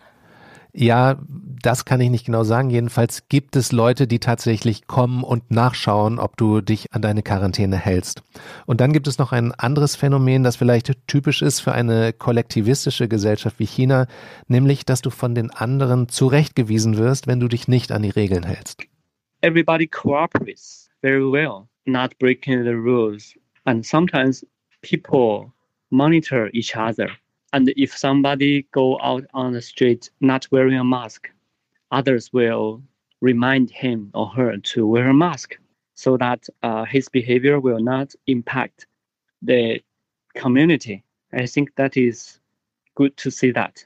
Ja, 0.73 1.17
das 1.61 1.83
kann 1.83 1.99
ich 1.99 2.09
nicht 2.09 2.25
genau 2.25 2.43
sagen. 2.43 2.69
Jedenfalls 2.69 3.27
gibt 3.27 3.55
es 3.55 3.71
Leute, 3.71 4.07
die 4.07 4.19
tatsächlich 4.19 4.85
kommen 4.85 5.23
und 5.23 5.49
nachschauen, 5.49 6.19
ob 6.19 6.37
du 6.37 6.61
dich 6.61 6.85
an 6.91 7.01
deine 7.01 7.23
Quarantäne 7.23 7.75
hältst. 7.75 8.23
Und 8.65 8.79
dann 8.79 8.93
gibt 8.93 9.07
es 9.07 9.17
noch 9.17 9.31
ein 9.31 9.51
anderes 9.51 9.95
Phänomen, 9.95 10.43
das 10.43 10.57
vielleicht 10.57 10.95
typisch 11.07 11.41
ist 11.41 11.59
für 11.59 11.71
eine 11.71 12.13
kollektivistische 12.13 13.07
Gesellschaft 13.07 13.59
wie 13.59 13.65
China, 13.65 14.05
nämlich, 14.47 14.85
dass 14.85 15.01
du 15.01 15.09
von 15.09 15.33
den 15.33 15.49
anderen 15.49 16.07
zurechtgewiesen 16.07 16.97
wirst, 16.97 17.25
wenn 17.25 17.39
du 17.39 17.47
dich 17.47 17.67
nicht 17.67 17.91
an 17.91 18.03
die 18.03 18.09
Regeln 18.09 18.43
hältst. 18.43 18.83
Everybody 19.41 19.87
cooperates 19.87 20.89
very 21.01 21.23
well, 21.23 21.67
not 21.85 22.17
breaking 22.19 22.63
the 22.63 22.73
rules. 22.73 23.33
And 23.65 23.85
sometimes 23.85 24.45
people 24.81 25.51
monitor 25.89 26.49
each 26.53 26.75
other. 26.75 27.09
And 27.53 27.73
if 27.75 27.97
somebody 27.97 28.67
go 28.71 28.99
out 29.01 29.25
on 29.33 29.53
the 29.53 29.61
street 29.61 30.09
not 30.21 30.47
wearing 30.51 30.77
a 30.77 30.83
mask, 30.83 31.29
others 31.91 32.31
will 32.31 32.81
remind 33.21 33.71
him 33.71 34.11
or 34.13 34.27
her 34.27 34.57
to 34.57 34.87
wear 34.87 35.09
a 35.09 35.13
mask 35.13 35.57
so 35.95 36.15
that 36.17 36.47
uh, 36.63 36.85
his 36.85 37.09
behavior 37.09 37.59
will 37.59 37.79
not 37.79 38.13
impact 38.27 38.85
the 39.41 39.81
community. 40.35 41.03
I 41.33 41.45
think 41.45 41.75
that 41.75 41.97
is 41.97 42.39
good 42.95 43.17
to 43.17 43.31
see 43.31 43.51
that. 43.51 43.85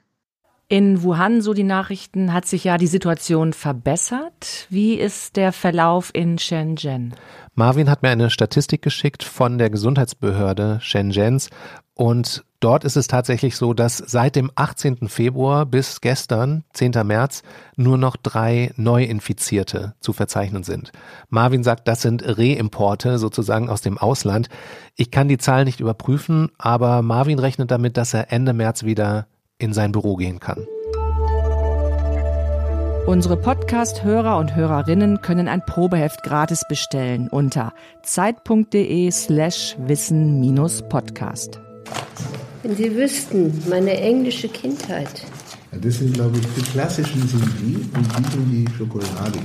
In 0.68 1.02
Wuhan, 1.02 1.42
so 1.42 1.52
die 1.52 1.62
Nachrichten, 1.62 2.32
hat 2.32 2.46
sich 2.46 2.64
ja 2.64 2.78
die 2.78 2.86
Situation 2.86 3.52
verbessert. 3.52 4.66
Wie 4.70 4.94
ist 4.94 5.36
der 5.36 5.52
Verlauf 5.52 6.10
in 6.14 6.38
Shenzhen? 6.38 7.14
Marvin 7.54 7.90
hat 7.90 8.02
mir 8.02 8.08
eine 8.08 8.30
Statistik 8.30 8.80
geschickt 8.80 9.22
von 9.22 9.58
der 9.58 9.68
Gesundheitsbehörde 9.68 10.78
Shenzhens 10.80 11.50
und 11.94 12.44
dort 12.58 12.84
ist 12.84 12.96
es 12.96 13.06
tatsächlich 13.06 13.56
so, 13.56 13.74
dass 13.74 13.98
seit 13.98 14.34
dem 14.36 14.50
18. 14.54 15.08
Februar 15.08 15.66
bis 15.66 16.00
gestern, 16.00 16.64
10. 16.72 16.92
März, 17.04 17.42
nur 17.76 17.98
noch 17.98 18.16
drei 18.16 18.72
Neuinfizierte 18.76 19.94
zu 20.00 20.12
verzeichnen 20.12 20.64
sind. 20.64 20.90
Marvin 21.28 21.62
sagt, 21.62 21.86
das 21.86 22.02
sind 22.02 22.24
Reimporte 22.26 23.18
sozusagen 23.18 23.68
aus 23.68 23.82
dem 23.82 23.98
Ausland. 23.98 24.48
Ich 24.96 25.10
kann 25.10 25.28
die 25.28 25.38
Zahlen 25.38 25.66
nicht 25.66 25.80
überprüfen, 25.80 26.50
aber 26.58 27.02
Marvin 27.02 27.38
rechnet 27.38 27.70
damit, 27.70 27.96
dass 27.96 28.14
er 28.14 28.32
Ende 28.32 28.54
März 28.54 28.82
wieder 28.82 29.28
in 29.58 29.72
sein 29.72 29.92
Büro 29.92 30.16
gehen 30.16 30.40
kann. 30.40 30.66
Unsere 33.06 33.36
Podcast-Hörer 33.36 34.38
und 34.38 34.56
Hörerinnen 34.56 35.20
können 35.20 35.46
ein 35.46 35.64
Probeheft 35.66 36.22
gratis 36.22 36.62
bestellen 36.68 37.28
unter 37.28 37.74
zeit.de 38.02 39.10
slash 39.10 39.76
wissen-podcast. 39.78 41.60
Wenn 42.62 42.76
Sie 42.76 42.96
wüssten, 42.96 43.62
meine 43.68 44.00
englische 44.00 44.48
Kindheit. 44.48 45.26
Das 45.70 45.98
sind, 45.98 46.14
glaube 46.14 46.38
ich, 46.38 46.46
die 46.54 46.62
klassischen 46.62 47.28
sind 47.28 47.44
die 47.60 47.76
und 47.94 48.18
die 48.18 48.30
sind 48.30 48.50
die 48.50 48.72
Schokolade. 48.78 49.38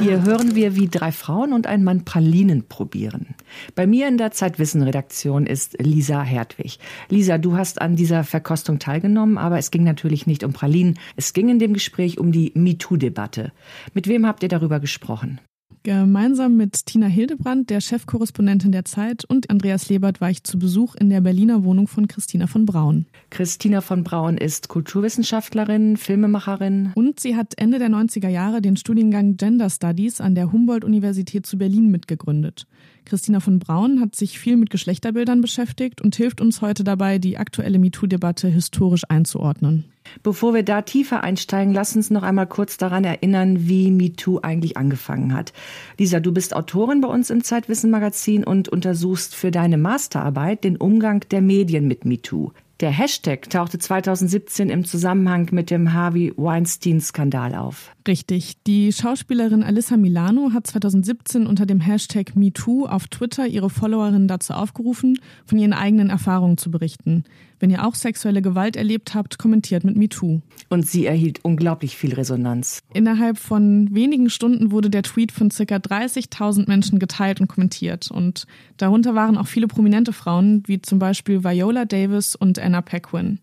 Hier 0.00 0.24
hören 0.24 0.54
wir, 0.54 0.74
wie 0.74 0.88
drei 0.88 1.12
Frauen 1.12 1.52
und 1.52 1.66
ein 1.66 1.84
Mann 1.84 2.04
Pralinen 2.04 2.66
probieren. 2.68 3.34
Bei 3.74 3.86
mir 3.86 4.08
in 4.08 4.18
der 4.18 4.32
Zeitwissen-Redaktion 4.32 5.46
ist 5.46 5.80
Lisa 5.80 6.22
Hertwig. 6.22 6.78
Lisa, 7.08 7.38
du 7.38 7.56
hast 7.56 7.80
an 7.80 7.94
dieser 7.94 8.24
Verkostung 8.24 8.80
teilgenommen, 8.80 9.38
aber 9.38 9.56
es 9.56 9.70
ging 9.70 9.84
natürlich 9.84 10.26
nicht 10.26 10.42
um 10.42 10.52
Pralinen. 10.52 10.98
Es 11.16 11.32
ging 11.32 11.48
in 11.48 11.58
dem 11.58 11.72
Gespräch 11.74 12.18
um 12.18 12.32
die 12.32 12.52
MeToo-Debatte. 12.54 13.52
Mit 13.94 14.08
wem 14.08 14.26
habt 14.26 14.42
ihr 14.42 14.48
darüber 14.48 14.80
gesprochen? 14.80 15.40
Gemeinsam 15.86 16.56
mit 16.56 16.86
Tina 16.86 17.08
Hildebrand, 17.08 17.68
der 17.68 17.82
Chefkorrespondentin 17.82 18.72
der 18.72 18.86
Zeit, 18.86 19.26
und 19.26 19.50
Andreas 19.50 19.90
Lebert 19.90 20.18
war 20.18 20.30
ich 20.30 20.42
zu 20.42 20.58
Besuch 20.58 20.94
in 20.94 21.10
der 21.10 21.20
Berliner 21.20 21.62
Wohnung 21.62 21.88
von 21.88 22.08
Christina 22.08 22.46
von 22.46 22.64
Braun. 22.64 23.04
Christina 23.28 23.82
von 23.82 24.02
Braun 24.02 24.38
ist 24.38 24.68
Kulturwissenschaftlerin, 24.68 25.98
Filmemacherin. 25.98 26.92
Und 26.94 27.20
sie 27.20 27.36
hat 27.36 27.52
Ende 27.58 27.78
der 27.78 27.90
90er 27.90 28.30
Jahre 28.30 28.62
den 28.62 28.78
Studiengang 28.78 29.36
Gender 29.36 29.68
Studies 29.68 30.22
an 30.22 30.34
der 30.34 30.52
Humboldt-Universität 30.52 31.44
zu 31.44 31.58
Berlin 31.58 31.90
mitgegründet. 31.90 32.66
Christina 33.04 33.40
von 33.40 33.58
Braun 33.58 34.00
hat 34.00 34.14
sich 34.14 34.38
viel 34.38 34.56
mit 34.56 34.70
Geschlechterbildern 34.70 35.40
beschäftigt 35.40 36.00
und 36.00 36.16
hilft 36.16 36.40
uns 36.40 36.62
heute 36.62 36.84
dabei, 36.84 37.18
die 37.18 37.36
aktuelle 37.36 37.78
MeToo-Debatte 37.78 38.48
historisch 38.48 39.02
einzuordnen. 39.08 39.84
Bevor 40.22 40.54
wir 40.54 40.62
da 40.62 40.82
tiefer 40.82 41.24
einsteigen, 41.24 41.74
lass 41.74 41.96
uns 41.96 42.10
noch 42.10 42.22
einmal 42.22 42.46
kurz 42.46 42.76
daran 42.76 43.04
erinnern, 43.04 43.68
wie 43.68 43.90
MeToo 43.90 44.40
eigentlich 44.42 44.76
angefangen 44.76 45.34
hat. 45.34 45.52
Lisa, 45.98 46.20
du 46.20 46.32
bist 46.32 46.54
Autorin 46.54 47.00
bei 47.00 47.08
uns 47.08 47.30
im 47.30 47.42
Zeitwissen 47.42 47.90
Magazin 47.90 48.44
und 48.44 48.68
untersuchst 48.68 49.34
für 49.34 49.50
deine 49.50 49.78
Masterarbeit 49.78 50.64
den 50.64 50.76
Umgang 50.76 51.24
der 51.30 51.42
Medien 51.42 51.88
mit 51.88 52.04
MeToo. 52.04 52.52
Der 52.80 52.90
Hashtag 52.90 53.48
tauchte 53.50 53.78
2017 53.78 54.68
im 54.68 54.84
Zusammenhang 54.84 55.48
mit 55.52 55.70
dem 55.70 55.92
Harvey 55.92 56.32
Weinstein-Skandal 56.36 57.54
auf. 57.54 57.94
Richtig. 58.06 58.56
Die 58.66 58.92
Schauspielerin 58.92 59.62
Alyssa 59.62 59.96
Milano 59.96 60.50
hat 60.52 60.66
2017 60.66 61.46
unter 61.46 61.66
dem 61.66 61.80
Hashtag 61.80 62.34
MeToo 62.34 62.86
auf 62.86 63.06
Twitter 63.06 63.46
ihre 63.46 63.70
Followerinnen 63.70 64.26
dazu 64.26 64.54
aufgerufen, 64.54 65.18
von 65.46 65.58
ihren 65.58 65.72
eigenen 65.72 66.10
Erfahrungen 66.10 66.58
zu 66.58 66.70
berichten. 66.70 67.24
Wenn 67.60 67.70
ihr 67.70 67.86
auch 67.86 67.94
sexuelle 67.94 68.42
Gewalt 68.42 68.76
erlebt 68.76 69.14
habt, 69.14 69.38
kommentiert 69.38 69.84
mit 69.84 69.96
MeToo. 69.96 70.42
Und 70.68 70.86
sie 70.86 71.06
erhielt 71.06 71.44
unglaublich 71.44 71.96
viel 71.96 72.12
Resonanz. 72.12 72.80
Innerhalb 72.92 73.38
von 73.38 73.88
wenigen 73.94 74.28
Stunden 74.28 74.70
wurde 74.70 74.90
der 74.90 75.02
Tweet 75.02 75.32
von 75.32 75.48
ca. 75.48 75.62
30.000 75.62 76.68
Menschen 76.68 76.98
geteilt 76.98 77.40
und 77.40 77.46
kommentiert. 77.46 78.10
Und 78.10 78.46
darunter 78.76 79.14
waren 79.14 79.38
auch 79.38 79.46
viele 79.46 79.66
prominente 79.66 80.12
Frauen, 80.12 80.62
wie 80.66 80.82
zum 80.82 80.98
Beispiel 80.98 81.42
Viola 81.42 81.86
Davis 81.86 82.36
und 82.36 82.58
Anna 82.64 82.80
Paquin. 82.80 83.38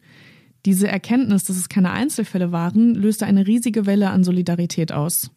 Diese 0.66 0.88
Erkenntnis, 0.88 1.44
dass 1.46 1.58
es 1.58 1.70
keine 1.70 1.90
Einzelfälle 1.90 2.52
waren, 2.52 2.94
löste 2.94 3.26
eine 3.26 3.48
riesige 3.48 3.88
Welle 3.88 4.12
an 4.12 4.24
Solidarität 4.24 4.92
aus. 4.92 5.32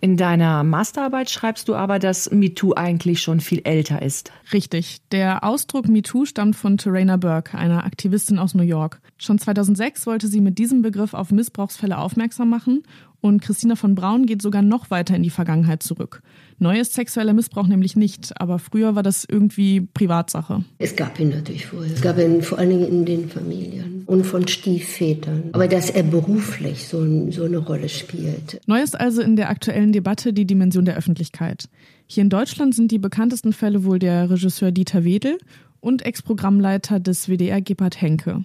In 0.00 0.16
deiner 0.16 0.62
Masterarbeit 0.62 1.30
schreibst 1.30 1.68
du 1.68 1.74
aber, 1.74 1.98
dass 1.98 2.30
MeToo 2.30 2.74
eigentlich 2.74 3.20
schon 3.20 3.40
viel 3.40 3.62
älter 3.64 4.02
ist. 4.02 4.30
Richtig. 4.52 4.98
Der 5.10 5.42
Ausdruck 5.42 5.88
MeToo 5.88 6.26
stammt 6.26 6.54
von 6.54 6.78
Terena 6.78 7.16
Burke, 7.16 7.58
einer 7.58 7.84
Aktivistin 7.84 8.38
aus 8.38 8.54
New 8.54 8.62
York. 8.62 9.00
Schon 9.16 9.40
2006 9.40 10.06
wollte 10.06 10.28
sie 10.28 10.40
mit 10.40 10.58
diesem 10.58 10.80
Begriff 10.80 11.12
auf 11.12 11.32
Missbrauchsfälle 11.32 11.98
aufmerksam 11.98 12.48
machen 12.48 12.84
und 13.20 13.42
Christina 13.42 13.74
von 13.74 13.94
Braun 13.94 14.26
geht 14.26 14.42
sogar 14.42 14.62
noch 14.62 14.90
weiter 14.90 15.16
in 15.16 15.22
die 15.22 15.30
Vergangenheit 15.30 15.82
zurück. 15.82 16.22
Neu 16.58 16.78
ist 16.78 16.94
sexueller 16.94 17.32
Missbrauch 17.32 17.66
nämlich 17.66 17.96
nicht, 17.96 18.40
aber 18.40 18.58
früher 18.58 18.94
war 18.94 19.02
das 19.02 19.24
irgendwie 19.28 19.80
Privatsache. 19.80 20.64
Es 20.78 20.94
gab 20.94 21.18
ihn 21.18 21.30
natürlich 21.30 21.66
vorher. 21.66 21.92
Es 21.92 22.00
gab 22.00 22.18
ihn 22.18 22.42
vor 22.42 22.58
allen 22.58 22.70
Dingen 22.70 22.88
in 22.88 23.04
den 23.04 23.28
Familien 23.28 24.02
und 24.06 24.24
von 24.24 24.46
Stiefvätern. 24.46 25.50
Aber 25.52 25.68
dass 25.68 25.90
er 25.90 26.04
beruflich 26.04 26.86
so, 26.86 27.30
so 27.30 27.44
eine 27.44 27.58
Rolle 27.58 27.88
spielt. 27.88 28.60
Neu 28.66 28.80
ist 28.80 28.98
also 28.98 29.20
in 29.20 29.36
der 29.36 29.50
aktuellen 29.50 29.92
Debatte 29.92 30.32
die 30.32 30.46
Dimension 30.46 30.84
der 30.84 30.96
Öffentlichkeit. 30.96 31.68
Hier 32.06 32.22
in 32.22 32.30
Deutschland 32.30 32.74
sind 32.74 32.90
die 32.90 32.98
bekanntesten 32.98 33.52
Fälle 33.52 33.84
wohl 33.84 33.98
der 33.98 34.30
Regisseur 34.30 34.70
Dieter 34.70 35.04
Wedel 35.04 35.38
und 35.80 36.04
Ex-Programmleiter 36.04 37.00
des 37.00 37.28
WDR 37.28 37.60
Gebhard 37.60 38.00
Henke. 38.00 38.44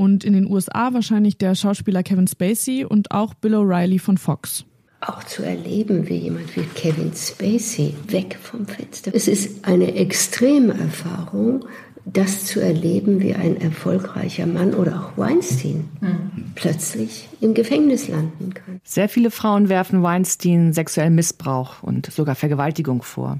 Und 0.00 0.24
in 0.24 0.32
den 0.32 0.50
USA 0.50 0.94
wahrscheinlich 0.94 1.36
der 1.36 1.54
Schauspieler 1.54 2.02
Kevin 2.02 2.26
Spacey 2.26 2.86
und 2.86 3.10
auch 3.10 3.34
Bill 3.34 3.54
O'Reilly 3.54 4.00
von 4.00 4.16
Fox. 4.16 4.64
Auch 5.02 5.22
zu 5.24 5.42
erleben, 5.42 6.08
wie 6.08 6.16
jemand 6.16 6.56
wie 6.56 6.62
Kevin 6.74 7.12
Spacey 7.14 7.94
weg 8.08 8.38
vom 8.40 8.66
Fenster. 8.66 9.10
Es 9.14 9.28
ist 9.28 9.66
eine 9.66 9.94
extreme 9.96 10.72
Erfahrung, 10.72 11.66
das 12.06 12.46
zu 12.46 12.60
erleben, 12.60 13.20
wie 13.20 13.34
ein 13.34 13.60
erfolgreicher 13.60 14.46
Mann 14.46 14.72
oder 14.72 15.02
auch 15.02 15.18
Weinstein 15.18 15.90
mhm. 16.00 16.52
plötzlich 16.54 17.28
im 17.42 17.52
Gefängnis 17.52 18.08
landen 18.08 18.54
kann. 18.54 18.80
Sehr 18.82 19.10
viele 19.10 19.30
Frauen 19.30 19.68
werfen 19.68 20.02
Weinstein 20.02 20.72
sexuellen 20.72 21.14
Missbrauch 21.14 21.82
und 21.82 22.10
sogar 22.10 22.36
Vergewaltigung 22.36 23.02
vor. 23.02 23.38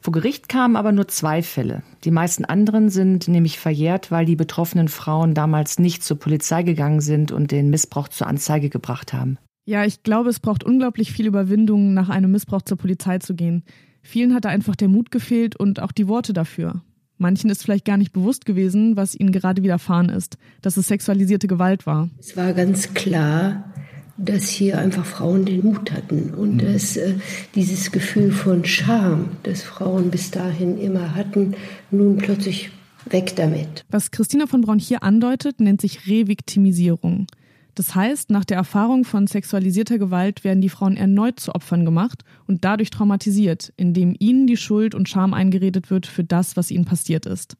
Vor 0.00 0.12
Gericht 0.12 0.48
kamen 0.48 0.76
aber 0.76 0.92
nur 0.92 1.08
zwei 1.08 1.42
Fälle. 1.42 1.82
Die 2.04 2.10
meisten 2.10 2.44
anderen 2.44 2.88
sind 2.90 3.28
nämlich 3.28 3.58
verjährt, 3.58 4.10
weil 4.10 4.26
die 4.26 4.36
betroffenen 4.36 4.88
Frauen 4.88 5.34
damals 5.34 5.78
nicht 5.78 6.02
zur 6.02 6.18
Polizei 6.18 6.62
gegangen 6.62 7.00
sind 7.00 7.32
und 7.32 7.50
den 7.50 7.70
Missbrauch 7.70 8.08
zur 8.08 8.26
Anzeige 8.26 8.70
gebracht 8.70 9.12
haben. 9.12 9.38
Ja, 9.64 9.84
ich 9.84 10.02
glaube, 10.02 10.30
es 10.30 10.40
braucht 10.40 10.62
unglaublich 10.62 11.12
viel 11.12 11.26
Überwindung, 11.26 11.92
nach 11.92 12.08
einem 12.08 12.30
Missbrauch 12.30 12.62
zur 12.62 12.78
Polizei 12.78 13.18
zu 13.18 13.34
gehen. 13.34 13.64
Vielen 14.02 14.32
hat 14.32 14.44
da 14.44 14.48
einfach 14.50 14.76
der 14.76 14.88
Mut 14.88 15.10
gefehlt 15.10 15.56
und 15.56 15.80
auch 15.80 15.90
die 15.90 16.06
Worte 16.06 16.32
dafür. 16.32 16.82
Manchen 17.18 17.50
ist 17.50 17.62
vielleicht 17.62 17.86
gar 17.86 17.96
nicht 17.96 18.12
bewusst 18.12 18.44
gewesen, 18.44 18.96
was 18.96 19.14
ihnen 19.14 19.32
gerade 19.32 19.62
widerfahren 19.62 20.10
ist, 20.10 20.36
dass 20.60 20.76
es 20.76 20.86
sexualisierte 20.86 21.48
Gewalt 21.48 21.86
war. 21.86 22.10
Es 22.18 22.36
war 22.36 22.52
ganz 22.52 22.92
klar, 22.94 23.72
dass 24.18 24.48
hier 24.48 24.78
einfach 24.78 25.04
Frauen 25.04 25.44
den 25.44 25.62
Mut 25.62 25.92
hatten 25.92 26.34
und 26.34 26.54
mhm. 26.54 26.72
dass 26.72 26.96
äh, 26.96 27.14
dieses 27.54 27.92
Gefühl 27.92 28.32
von 28.32 28.64
Scham, 28.64 29.30
das 29.42 29.62
Frauen 29.62 30.10
bis 30.10 30.30
dahin 30.30 30.78
immer 30.78 31.14
hatten, 31.14 31.54
nun 31.90 32.16
plötzlich 32.16 32.70
weg 33.10 33.34
damit. 33.36 33.84
Was 33.90 34.10
Christina 34.10 34.46
von 34.46 34.62
Braun 34.62 34.78
hier 34.78 35.02
andeutet, 35.02 35.60
nennt 35.60 35.80
sich 35.80 36.06
Reviktimisierung. 36.06 37.26
Das 37.74 37.94
heißt, 37.94 38.30
nach 38.30 38.46
der 38.46 38.56
Erfahrung 38.56 39.04
von 39.04 39.26
sexualisierter 39.26 39.98
Gewalt 39.98 40.44
werden 40.44 40.62
die 40.62 40.70
Frauen 40.70 40.96
erneut 40.96 41.38
zu 41.38 41.54
Opfern 41.54 41.84
gemacht 41.84 42.24
und 42.46 42.64
dadurch 42.64 42.88
traumatisiert, 42.88 43.74
indem 43.76 44.16
ihnen 44.18 44.46
die 44.46 44.56
Schuld 44.56 44.94
und 44.94 45.10
Scham 45.10 45.34
eingeredet 45.34 45.90
wird 45.90 46.06
für 46.06 46.24
das, 46.24 46.56
was 46.56 46.70
ihnen 46.70 46.86
passiert 46.86 47.26
ist. 47.26 47.58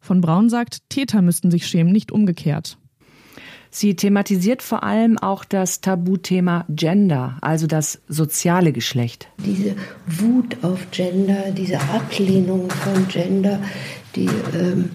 Von 0.00 0.22
Braun 0.22 0.48
sagt, 0.48 0.88
Täter 0.88 1.20
müssten 1.20 1.50
sich 1.50 1.66
schämen, 1.66 1.92
nicht 1.92 2.12
umgekehrt. 2.12 2.78
Sie 3.70 3.94
thematisiert 3.96 4.62
vor 4.62 4.82
allem 4.82 5.18
auch 5.18 5.44
das 5.44 5.80
Tabuthema 5.80 6.64
Gender, 6.68 7.38
also 7.40 7.66
das 7.66 8.00
soziale 8.08 8.72
Geschlecht. 8.72 9.28
Diese 9.44 9.76
Wut 10.06 10.56
auf 10.62 10.90
Gender, 10.90 11.50
diese 11.52 11.80
Ablehnung 11.80 12.70
von 12.70 13.08
Gender, 13.08 13.60
die, 14.16 14.28
ähm, 14.58 14.90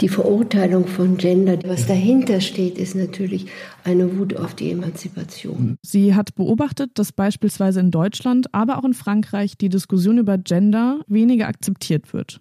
die 0.00 0.08
Verurteilung 0.08 0.86
von 0.86 1.16
Gender. 1.16 1.58
Was 1.66 1.86
dahinter 1.86 2.40
steht, 2.40 2.78
ist 2.78 2.94
natürlich 2.94 3.46
eine 3.84 4.18
Wut 4.18 4.36
auf 4.36 4.54
die 4.54 4.70
Emanzipation. 4.70 5.76
Sie 5.82 6.14
hat 6.14 6.34
beobachtet, 6.34 6.92
dass 6.94 7.12
beispielsweise 7.12 7.80
in 7.80 7.90
Deutschland, 7.90 8.52
aber 8.52 8.78
auch 8.78 8.84
in 8.84 8.94
Frankreich 8.94 9.56
die 9.56 9.68
Diskussion 9.68 10.18
über 10.18 10.38
Gender 10.38 11.00
weniger 11.06 11.48
akzeptiert 11.48 12.12
wird. 12.12 12.40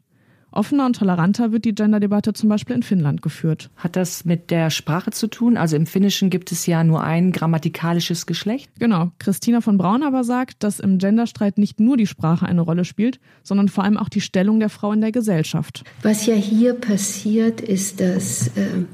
Offener 0.55 0.85
und 0.85 0.95
toleranter 0.95 1.51
wird 1.51 1.65
die 1.65 1.75
Gender-Debatte 1.75 2.33
zum 2.33 2.49
Beispiel 2.49 2.75
in 2.75 2.83
Finnland 2.83 3.21
geführt. 3.21 3.69
Hat 3.75 3.95
das 3.95 4.25
mit 4.25 4.51
der 4.51 4.69
Sprache 4.69 5.11
zu 5.11 5.27
tun? 5.27 5.57
Also 5.57 5.75
im 5.75 5.85
Finnischen 5.85 6.29
gibt 6.29 6.51
es 6.51 6.65
ja 6.65 6.83
nur 6.83 7.03
ein 7.03 7.31
grammatikalisches 7.31 8.25
Geschlecht. 8.25 8.69
Genau. 8.79 9.11
Christina 9.19 9.61
von 9.61 9.77
Braun 9.77 10.03
aber 10.03 10.23
sagt, 10.23 10.63
dass 10.63 10.79
im 10.79 10.97
Genderstreit 10.97 11.57
nicht 11.57 11.79
nur 11.79 11.97
die 11.97 12.07
Sprache 12.07 12.45
eine 12.45 12.61
Rolle 12.61 12.85
spielt, 12.85 13.19
sondern 13.43 13.67
vor 13.67 13.83
allem 13.83 13.97
auch 13.97 14.09
die 14.09 14.21
Stellung 14.21 14.59
der 14.59 14.69
Frau 14.69 14.91
in 14.91 15.01
der 15.01 15.11
Gesellschaft. 15.11 15.83
Was 16.01 16.25
ja 16.25 16.35
hier 16.35 16.73
passiert, 16.73 17.61
ist, 17.61 17.99
dass 17.99 18.47
äh, 18.49 18.85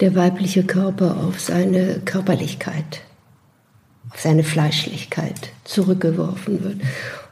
der 0.00 0.14
weibliche 0.14 0.64
Körper 0.64 1.16
auf 1.24 1.40
seine 1.40 2.00
Körperlichkeit 2.04 3.02
auf 4.16 4.22
seine 4.22 4.44
Fleischlichkeit 4.44 5.52
zurückgeworfen 5.64 6.64
wird. 6.64 6.76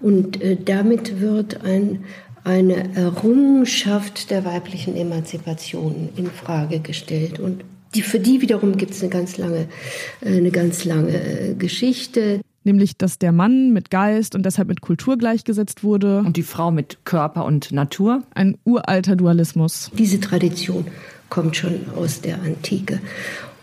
Und 0.01 0.43
äh, 0.43 0.57
damit 0.63 1.21
wird 1.21 1.65
ein 1.65 2.05
eine 2.45 2.95
Errungenschaft 2.95 4.31
der 4.31 4.45
weiblichen 4.45 4.97
Emanzipation 4.97 6.11
in 6.17 6.27
Frage 6.27 6.81
gestellt 6.81 7.39
und 7.39 7.65
die, 7.95 8.03
für 8.03 8.19
die 8.19 8.41
wiederum 8.41 8.77
gibt 8.77 8.93
es 8.93 9.03
eine 9.03 9.11
ganz 9.11 9.39
lange, 9.39 9.69
äh, 10.21 10.37
eine 10.37 10.51
ganz 10.51 10.85
lange 10.85 11.13
äh, 11.13 11.55
Geschichte. 11.55 12.41
Nämlich, 12.65 12.97
dass 12.97 13.19
der 13.19 13.31
Mann 13.31 13.73
mit 13.73 13.91
Geist 13.91 14.35
und 14.35 14.45
deshalb 14.45 14.69
mit 14.69 14.81
Kultur 14.81 15.17
gleichgesetzt 15.17 15.85
wurde. 15.85 16.19
Und 16.21 16.37
die 16.37 16.43
Frau 16.43 16.71
mit 16.71 17.05
Körper 17.05 17.45
und 17.45 17.73
Natur. 17.73 18.23
Ein 18.35 18.57
uralter 18.65 19.17
Dualismus. 19.17 19.91
Diese 19.97 20.19
Tradition 20.19 20.87
kommt 21.29 21.57
schon 21.57 21.81
aus 21.95 22.21
der 22.21 22.43
Antike. 22.43 23.01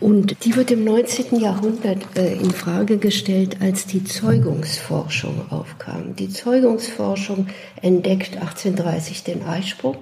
Und 0.02 0.44
die 0.44 0.56
wird 0.56 0.72
im 0.72 0.82
19. 0.82 1.38
Jahrhundert 1.38 1.98
äh, 2.16 2.34
in 2.34 2.50
Frage 2.50 2.98
gestellt, 2.98 3.58
als 3.60 3.86
die 3.86 4.02
Zeugungsforschung 4.02 5.42
aufkam. 5.50 6.16
Die 6.16 6.28
Zeugungsforschung 6.28 7.46
entdeckt 7.80 8.36
1830 8.36 9.22
den 9.22 9.44
Eisprung. 9.44 9.98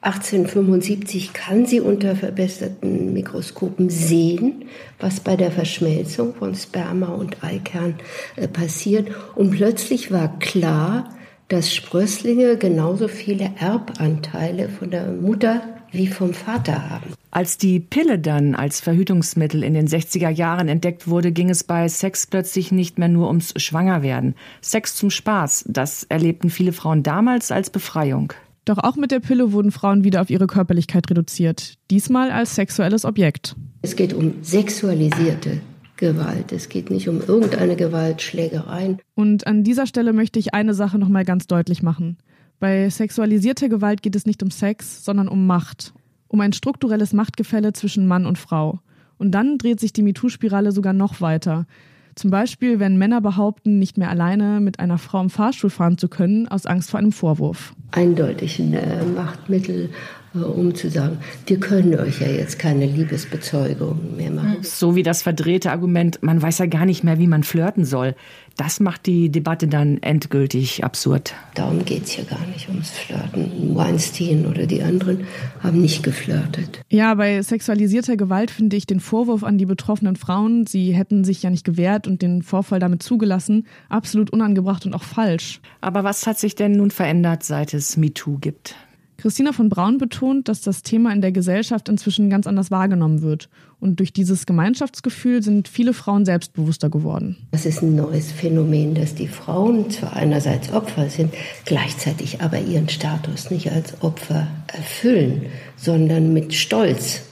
1875 0.00 1.32
kann 1.32 1.64
sie 1.64 1.80
unter 1.80 2.16
verbesserten 2.16 3.12
Mikroskopen 3.12 3.88
sehen, 3.88 4.64
was 4.98 5.20
bei 5.20 5.36
der 5.36 5.52
Verschmelzung 5.52 6.34
von 6.34 6.56
Sperma 6.56 7.14
und 7.14 7.44
Eikern 7.44 8.00
äh, 8.34 8.48
passiert. 8.48 9.10
Und 9.36 9.52
plötzlich 9.52 10.10
war 10.10 10.40
klar, 10.40 11.08
dass 11.46 11.72
Sprösslinge 11.72 12.56
genauso 12.56 13.06
viele 13.06 13.52
Erbanteile 13.60 14.68
von 14.68 14.90
der 14.90 15.06
Mutter 15.12 15.62
wie 15.92 16.08
vom 16.08 16.34
Vater 16.34 16.90
haben. 16.90 17.19
Als 17.32 17.58
die 17.58 17.78
Pille 17.78 18.18
dann 18.18 18.56
als 18.56 18.80
Verhütungsmittel 18.80 19.62
in 19.62 19.74
den 19.74 19.86
60er 19.86 20.30
Jahren 20.30 20.66
entdeckt 20.66 21.06
wurde, 21.06 21.30
ging 21.30 21.48
es 21.48 21.62
bei 21.62 21.86
Sex 21.88 22.26
plötzlich 22.26 22.72
nicht 22.72 22.98
mehr 22.98 23.08
nur 23.08 23.28
ums 23.28 23.54
Schwangerwerden. 23.56 24.34
Sex 24.60 24.96
zum 24.96 25.10
Spaß, 25.10 25.64
das 25.68 26.02
erlebten 26.04 26.50
viele 26.50 26.72
Frauen 26.72 27.04
damals 27.04 27.52
als 27.52 27.70
Befreiung. 27.70 28.32
Doch 28.64 28.78
auch 28.78 28.96
mit 28.96 29.12
der 29.12 29.20
Pille 29.20 29.52
wurden 29.52 29.70
Frauen 29.70 30.02
wieder 30.02 30.20
auf 30.20 30.30
ihre 30.30 30.48
Körperlichkeit 30.48 31.08
reduziert, 31.08 31.74
diesmal 31.90 32.32
als 32.32 32.56
sexuelles 32.56 33.04
Objekt. 33.04 33.54
Es 33.82 33.94
geht 33.94 34.12
um 34.12 34.34
sexualisierte 34.42 35.60
Gewalt. 35.96 36.50
Es 36.50 36.68
geht 36.68 36.90
nicht 36.90 37.08
um 37.08 37.20
irgendeine 37.20 37.76
Gewalt, 37.76 38.22
Schlägereien. 38.22 38.98
Und 39.14 39.46
an 39.46 39.62
dieser 39.62 39.86
Stelle 39.86 40.12
möchte 40.12 40.40
ich 40.40 40.52
eine 40.52 40.74
Sache 40.74 40.98
noch 40.98 41.08
mal 41.08 41.24
ganz 41.24 41.46
deutlich 41.46 41.82
machen. 41.82 42.18
Bei 42.58 42.90
sexualisierter 42.90 43.68
Gewalt 43.68 44.02
geht 44.02 44.16
es 44.16 44.26
nicht 44.26 44.42
um 44.42 44.50
Sex, 44.50 45.04
sondern 45.04 45.28
um 45.28 45.46
Macht. 45.46 45.94
Um 46.30 46.40
ein 46.40 46.52
strukturelles 46.52 47.12
Machtgefälle 47.12 47.72
zwischen 47.72 48.06
Mann 48.06 48.24
und 48.24 48.38
Frau. 48.38 48.78
Und 49.18 49.32
dann 49.32 49.58
dreht 49.58 49.80
sich 49.80 49.92
die 49.92 50.02
MeToo-Spirale 50.02 50.70
sogar 50.70 50.92
noch 50.92 51.20
weiter. 51.20 51.66
Zum 52.14 52.30
Beispiel, 52.30 52.78
wenn 52.78 52.96
Männer 52.98 53.20
behaupten, 53.20 53.78
nicht 53.78 53.98
mehr 53.98 54.10
alleine 54.10 54.60
mit 54.60 54.78
einer 54.78 54.98
Frau 54.98 55.20
im 55.20 55.28
Fahrstuhl 55.28 55.70
fahren 55.70 55.98
zu 55.98 56.08
können, 56.08 56.46
aus 56.48 56.66
Angst 56.66 56.90
vor 56.90 56.98
einem 56.98 57.12
Vorwurf. 57.12 57.74
Eindeutig 57.90 58.60
ein 58.60 58.74
äh, 58.74 59.04
Machtmittel, 59.04 59.90
um 60.32 60.74
zu 60.74 60.88
sagen, 60.90 61.18
wir 61.46 61.58
können 61.58 61.94
euch 61.98 62.20
ja 62.20 62.28
jetzt 62.28 62.58
keine 62.58 62.86
Liebesbezeugung 62.86 64.16
mehr 64.16 64.30
machen. 64.30 64.58
So 64.62 64.94
wie 64.94 65.02
das 65.02 65.22
verdrehte 65.22 65.72
Argument, 65.72 66.22
man 66.22 66.40
weiß 66.40 66.58
ja 66.58 66.66
gar 66.66 66.86
nicht 66.86 67.02
mehr, 67.02 67.18
wie 67.18 67.26
man 67.26 67.42
flirten 67.42 67.84
soll. 67.84 68.14
Das 68.56 68.78
macht 68.78 69.06
die 69.06 69.30
Debatte 69.30 69.68
dann 69.68 69.98
endgültig 70.02 70.84
absurd. 70.84 71.34
Darum 71.54 71.84
geht 71.84 72.04
es 72.04 72.10
hier 72.10 72.24
gar 72.24 72.44
nicht 72.46 72.68
ums 72.68 72.90
Flirten. 72.90 73.74
Weinstein 73.74 74.46
oder 74.46 74.66
die 74.66 74.82
anderen 74.82 75.26
haben 75.62 75.80
nicht 75.80 76.02
geflirtet. 76.02 76.80
Ja, 76.90 77.14
bei 77.14 77.42
sexualisierter 77.42 78.16
Gewalt 78.16 78.50
finde 78.50 78.76
ich 78.76 78.86
den 78.86 79.00
Vorwurf 79.00 79.44
an 79.44 79.58
die 79.58 79.66
betroffenen 79.66 80.16
Frauen, 80.16 80.66
sie 80.66 80.92
hätten 80.92 81.24
sich 81.24 81.42
ja 81.42 81.50
nicht 81.50 81.64
gewehrt 81.64 82.06
und 82.06 82.22
den 82.22 82.42
Vorfall 82.42 82.78
damit 82.78 83.02
zugelassen, 83.02 83.66
absolut 83.88 84.30
unangebracht 84.30 84.86
und 84.86 84.94
auch 84.94 85.02
falsch. 85.02 85.60
Aber 85.80 86.04
was 86.04 86.26
hat 86.26 86.38
sich 86.38 86.54
denn 86.54 86.72
nun 86.72 86.90
verändert, 86.90 87.42
seit 87.42 87.74
es 87.74 87.96
MeToo 87.96 88.38
gibt? 88.38 88.76
Christina 89.20 89.52
von 89.52 89.68
Braun 89.68 89.98
betont, 89.98 90.48
dass 90.48 90.62
das 90.62 90.82
Thema 90.82 91.12
in 91.12 91.20
der 91.20 91.32
Gesellschaft 91.32 91.88
inzwischen 91.88 92.30
ganz 92.30 92.46
anders 92.46 92.70
wahrgenommen 92.70 93.22
wird. 93.22 93.48
Und 93.78 93.98
durch 93.98 94.12
dieses 94.12 94.46
Gemeinschaftsgefühl 94.46 95.42
sind 95.42 95.68
viele 95.68 95.94
Frauen 95.94 96.24
selbstbewusster 96.24 96.90
geworden. 96.90 97.36
Das 97.50 97.66
ist 97.66 97.82
ein 97.82 97.96
neues 97.96 98.32
Phänomen, 98.32 98.94
dass 98.94 99.14
die 99.14 99.28
Frauen 99.28 99.90
zwar 99.90 100.14
einerseits 100.14 100.72
Opfer 100.72 101.08
sind, 101.08 101.34
gleichzeitig 101.64 102.40
aber 102.40 102.60
ihren 102.60 102.88
Status 102.88 103.50
nicht 103.50 103.70
als 103.70 104.02
Opfer 104.02 104.48
erfüllen, 104.68 105.42
sondern 105.76 106.32
mit 106.32 106.54
Stolz 106.54 107.22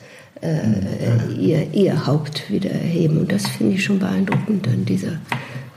äh, 0.41 1.35
ihr, 1.39 1.73
ihr 1.73 2.07
Haupt 2.07 2.51
wieder 2.51 2.71
erheben. 2.71 3.19
Und 3.19 3.33
das 3.33 3.47
finde 3.47 3.75
ich 3.75 3.85
schon 3.85 3.99
beeindruckend 3.99 4.69
an 4.69 4.85
dieser 4.85 5.21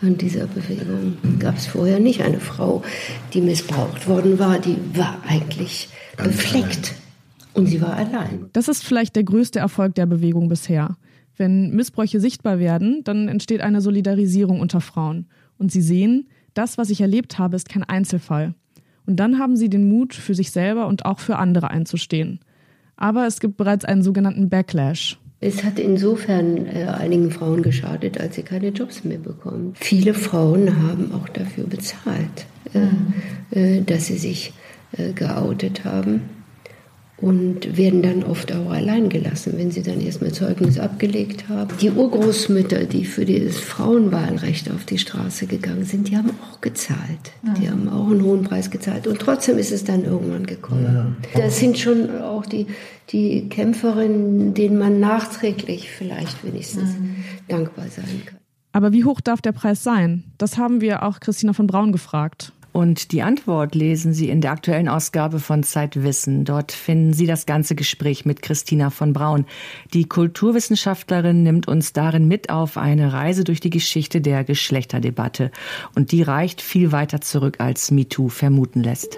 an 0.02 0.18
dieser 0.18 0.48
Bewegung. 0.48 1.18
Gab 1.40 1.58
es 1.58 1.68
vorher 1.68 2.00
nicht 2.00 2.22
eine 2.22 2.40
Frau, 2.40 2.84
die 3.34 3.42
missbraucht 3.42 4.08
worden 4.08 4.40
war, 4.40 4.60
die 4.60 4.78
war 4.94 5.22
eigentlich 5.28 5.90
befleckt. 6.18 6.96
Und 7.54 7.68
sie 7.68 7.82
war 7.82 7.96
allein. 7.96 8.46
Das 8.54 8.68
ist 8.68 8.84
vielleicht 8.84 9.16
der 9.16 9.24
größte 9.24 9.60
Erfolg 9.60 9.96
der 9.96 10.06
Bewegung 10.06 10.48
bisher. 10.48 10.96
Wenn 11.38 11.76
Missbräuche 11.76 12.20
sichtbar 12.20 12.60
werden, 12.60 13.04
dann 13.04 13.28
entsteht 13.28 13.62
eine 13.62 13.82
Solidarisierung 13.82 14.60
unter 14.60 14.82
Frauen. 14.82 15.28
Und 15.58 15.72
sie 15.72 15.82
sehen, 15.82 16.30
das, 16.54 16.78
was 16.78 16.90
ich 16.90 17.02
erlebt 17.02 17.40
habe, 17.40 17.56
ist 17.56 17.70
kein 17.70 17.84
Einzelfall. 17.84 18.56
Und 19.06 19.18
dann 19.18 19.40
haben 19.40 19.58
sie 19.58 19.70
den 19.70 19.90
Mut, 19.90 20.14
für 20.14 20.36
sich 20.36 20.52
selber 20.52 20.88
und 20.88 21.06
auch 21.06 21.20
für 21.20 21.38
andere 21.38 21.70
einzustehen. 21.70 22.40
Aber 22.96 23.26
es 23.26 23.40
gibt 23.40 23.58
bereits 23.58 23.84
einen 23.84 24.04
sogenannten 24.04 24.50
Backlash. 24.50 25.20
Es 25.44 25.64
hat 25.64 25.80
insofern 25.80 26.68
äh, 26.68 26.86
einigen 26.86 27.32
Frauen 27.32 27.64
geschadet, 27.64 28.20
als 28.20 28.36
sie 28.36 28.44
keine 28.44 28.70
Jobs 28.70 29.04
mehr 29.04 29.18
bekommen. 29.18 29.74
Viele 29.80 30.14
Frauen 30.14 30.84
haben 30.84 31.12
auch 31.14 31.28
dafür 31.30 31.66
bezahlt, 31.66 32.46
äh, 32.74 32.80
mhm. 32.80 33.14
äh, 33.50 33.82
dass 33.82 34.06
sie 34.06 34.18
sich 34.18 34.54
geoutet 35.16 35.86
haben 35.86 36.41
und 37.22 37.78
werden 37.78 38.02
dann 38.02 38.24
oft 38.24 38.52
auch 38.52 38.72
allein 38.72 39.10
gelassen, 39.10 39.54
wenn 39.58 39.70
sie 39.70 39.84
dann 39.84 40.02
erstmal 40.02 40.32
Zeugnis 40.32 40.80
abgelegt 40.80 41.48
haben. 41.50 41.70
Die 41.80 41.92
Urgroßmütter, 41.92 42.86
die 42.86 43.06
für 43.06 43.26
das 43.26 43.58
Frauenwahlrecht 43.58 44.72
auf 44.72 44.86
die 44.86 44.98
Straße 44.98 45.46
gegangen 45.46 45.86
sind, 45.86 46.10
die 46.10 46.18
haben 46.18 46.32
auch 46.42 46.62
gezahlt. 46.62 47.32
Die 47.60 47.70
haben 47.70 47.88
auch 47.90 48.10
einen 48.10 48.24
hohen 48.24 48.44
Preis 48.44 48.72
gezahlt. 48.72 49.06
Und 49.06 49.20
trotzdem 49.20 49.60
ist 49.60 49.72
es 49.72 49.84
dann 49.84 50.04
irgendwann 50.04 50.48
gekommen. 50.48 51.16
Ja. 51.36 51.42
Das 51.42 51.60
sind 51.60 51.78
schon 51.78 52.10
auch 52.22 52.46
die, 52.46 52.66
die 53.10 53.48
Kämpferinnen, 53.50 54.56
denen 54.56 54.80
man 54.80 55.00
nachträglich 55.00 55.92
vielleicht 55.92 56.44
wenigstens 56.44 56.98
mhm. 56.98 57.18
dankbar 57.48 57.86
sein 57.90 58.22
kann. 58.26 58.40
Aber 58.74 58.94
wie 58.94 59.04
hoch 59.04 59.22
darf 59.22 59.42
der 59.42 59.52
Preis 59.52 59.84
sein? 59.84 60.24
Das 60.38 60.58
haben 60.58 60.82
wir 60.82 61.04
auch 61.04 61.20
Christina 61.20 61.54
von 61.54 61.68
Braun 61.68 61.92
gefragt. 61.92 62.54
Und 62.72 63.12
die 63.12 63.22
Antwort 63.22 63.76
lesen 63.76 64.14
Sie 64.14 64.30
in 64.30 64.42
der 64.42 64.52
aktuellen 64.52 64.88
Ausgabe 64.88 65.40
von 65.40 65.64
Zeitwissen. 65.64 66.46
Dort 66.46 66.72
finden 66.72 67.14
Sie 67.14 67.28
das 67.28 67.46
ganze 67.46 67.76
Gespräch 67.76 68.26
mit 68.26 68.42
Christina 68.42 68.90
von 68.90 69.14
Braun. 69.14 69.46
Die 69.94 70.06
Kulturwissenschaftlerin 70.06 71.44
nimmt 71.44 71.68
uns 71.68 71.94
darin 71.94 72.28
mit 72.28 72.50
auf 72.50 72.78
eine 72.78 73.12
Reise 73.14 73.44
durch 73.44 73.60
die 73.60 73.70
Geschichte 73.70 74.22
der 74.22 74.44
Geschlechterdebatte. 74.44 75.52
Und 75.96 76.12
die 76.12 76.22
reicht 76.22 76.62
viel 76.62 76.92
weiter 76.92 77.22
zurück, 77.22 77.56
als 77.60 77.92
MeToo 77.92 78.30
vermuten 78.30 78.82
lässt. 78.82 79.18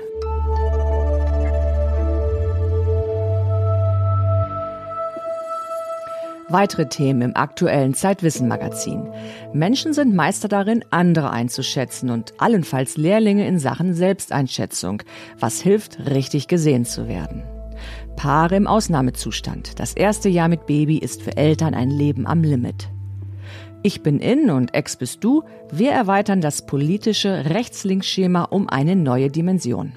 Weitere 6.53 6.87
Themen 6.87 7.23
im 7.23 7.35
aktuellen 7.35 7.95
Zeitwissen-Magazin. 7.95 9.09
Menschen 9.53 9.91
sind 9.91 10.13
Meister 10.13 10.47
darin, 10.47 10.85
andere 10.91 11.31
einzuschätzen 11.31 12.11
und 12.11 12.35
allenfalls 12.37 12.95
Lehrlinge 12.95 13.47
in 13.47 13.57
Sachen 13.57 13.95
Selbsteinschätzung, 13.95 15.01
was 15.39 15.61
hilft, 15.61 15.97
richtig 16.11 16.47
gesehen 16.47 16.85
zu 16.85 17.07
werden. 17.07 17.41
Paare 18.15 18.55
im 18.55 18.67
Ausnahmezustand. 18.67 19.79
Das 19.79 19.93
erste 19.93 20.29
Jahr 20.29 20.47
mit 20.47 20.67
Baby 20.67 20.99
ist 20.99 21.23
für 21.23 21.35
Eltern 21.35 21.73
ein 21.73 21.89
Leben 21.89 22.27
am 22.27 22.43
Limit. 22.43 22.87
Ich 23.81 24.03
bin 24.03 24.19
in 24.19 24.51
und 24.51 24.75
ex 24.75 24.95
bist 24.95 25.23
du. 25.23 25.41
Wir 25.71 25.91
erweitern 25.91 26.39
das 26.39 26.67
politische 26.67 27.45
Rechts-Links-Schema 27.49 28.43
um 28.43 28.69
eine 28.69 28.95
neue 28.95 29.29
Dimension. 29.31 29.93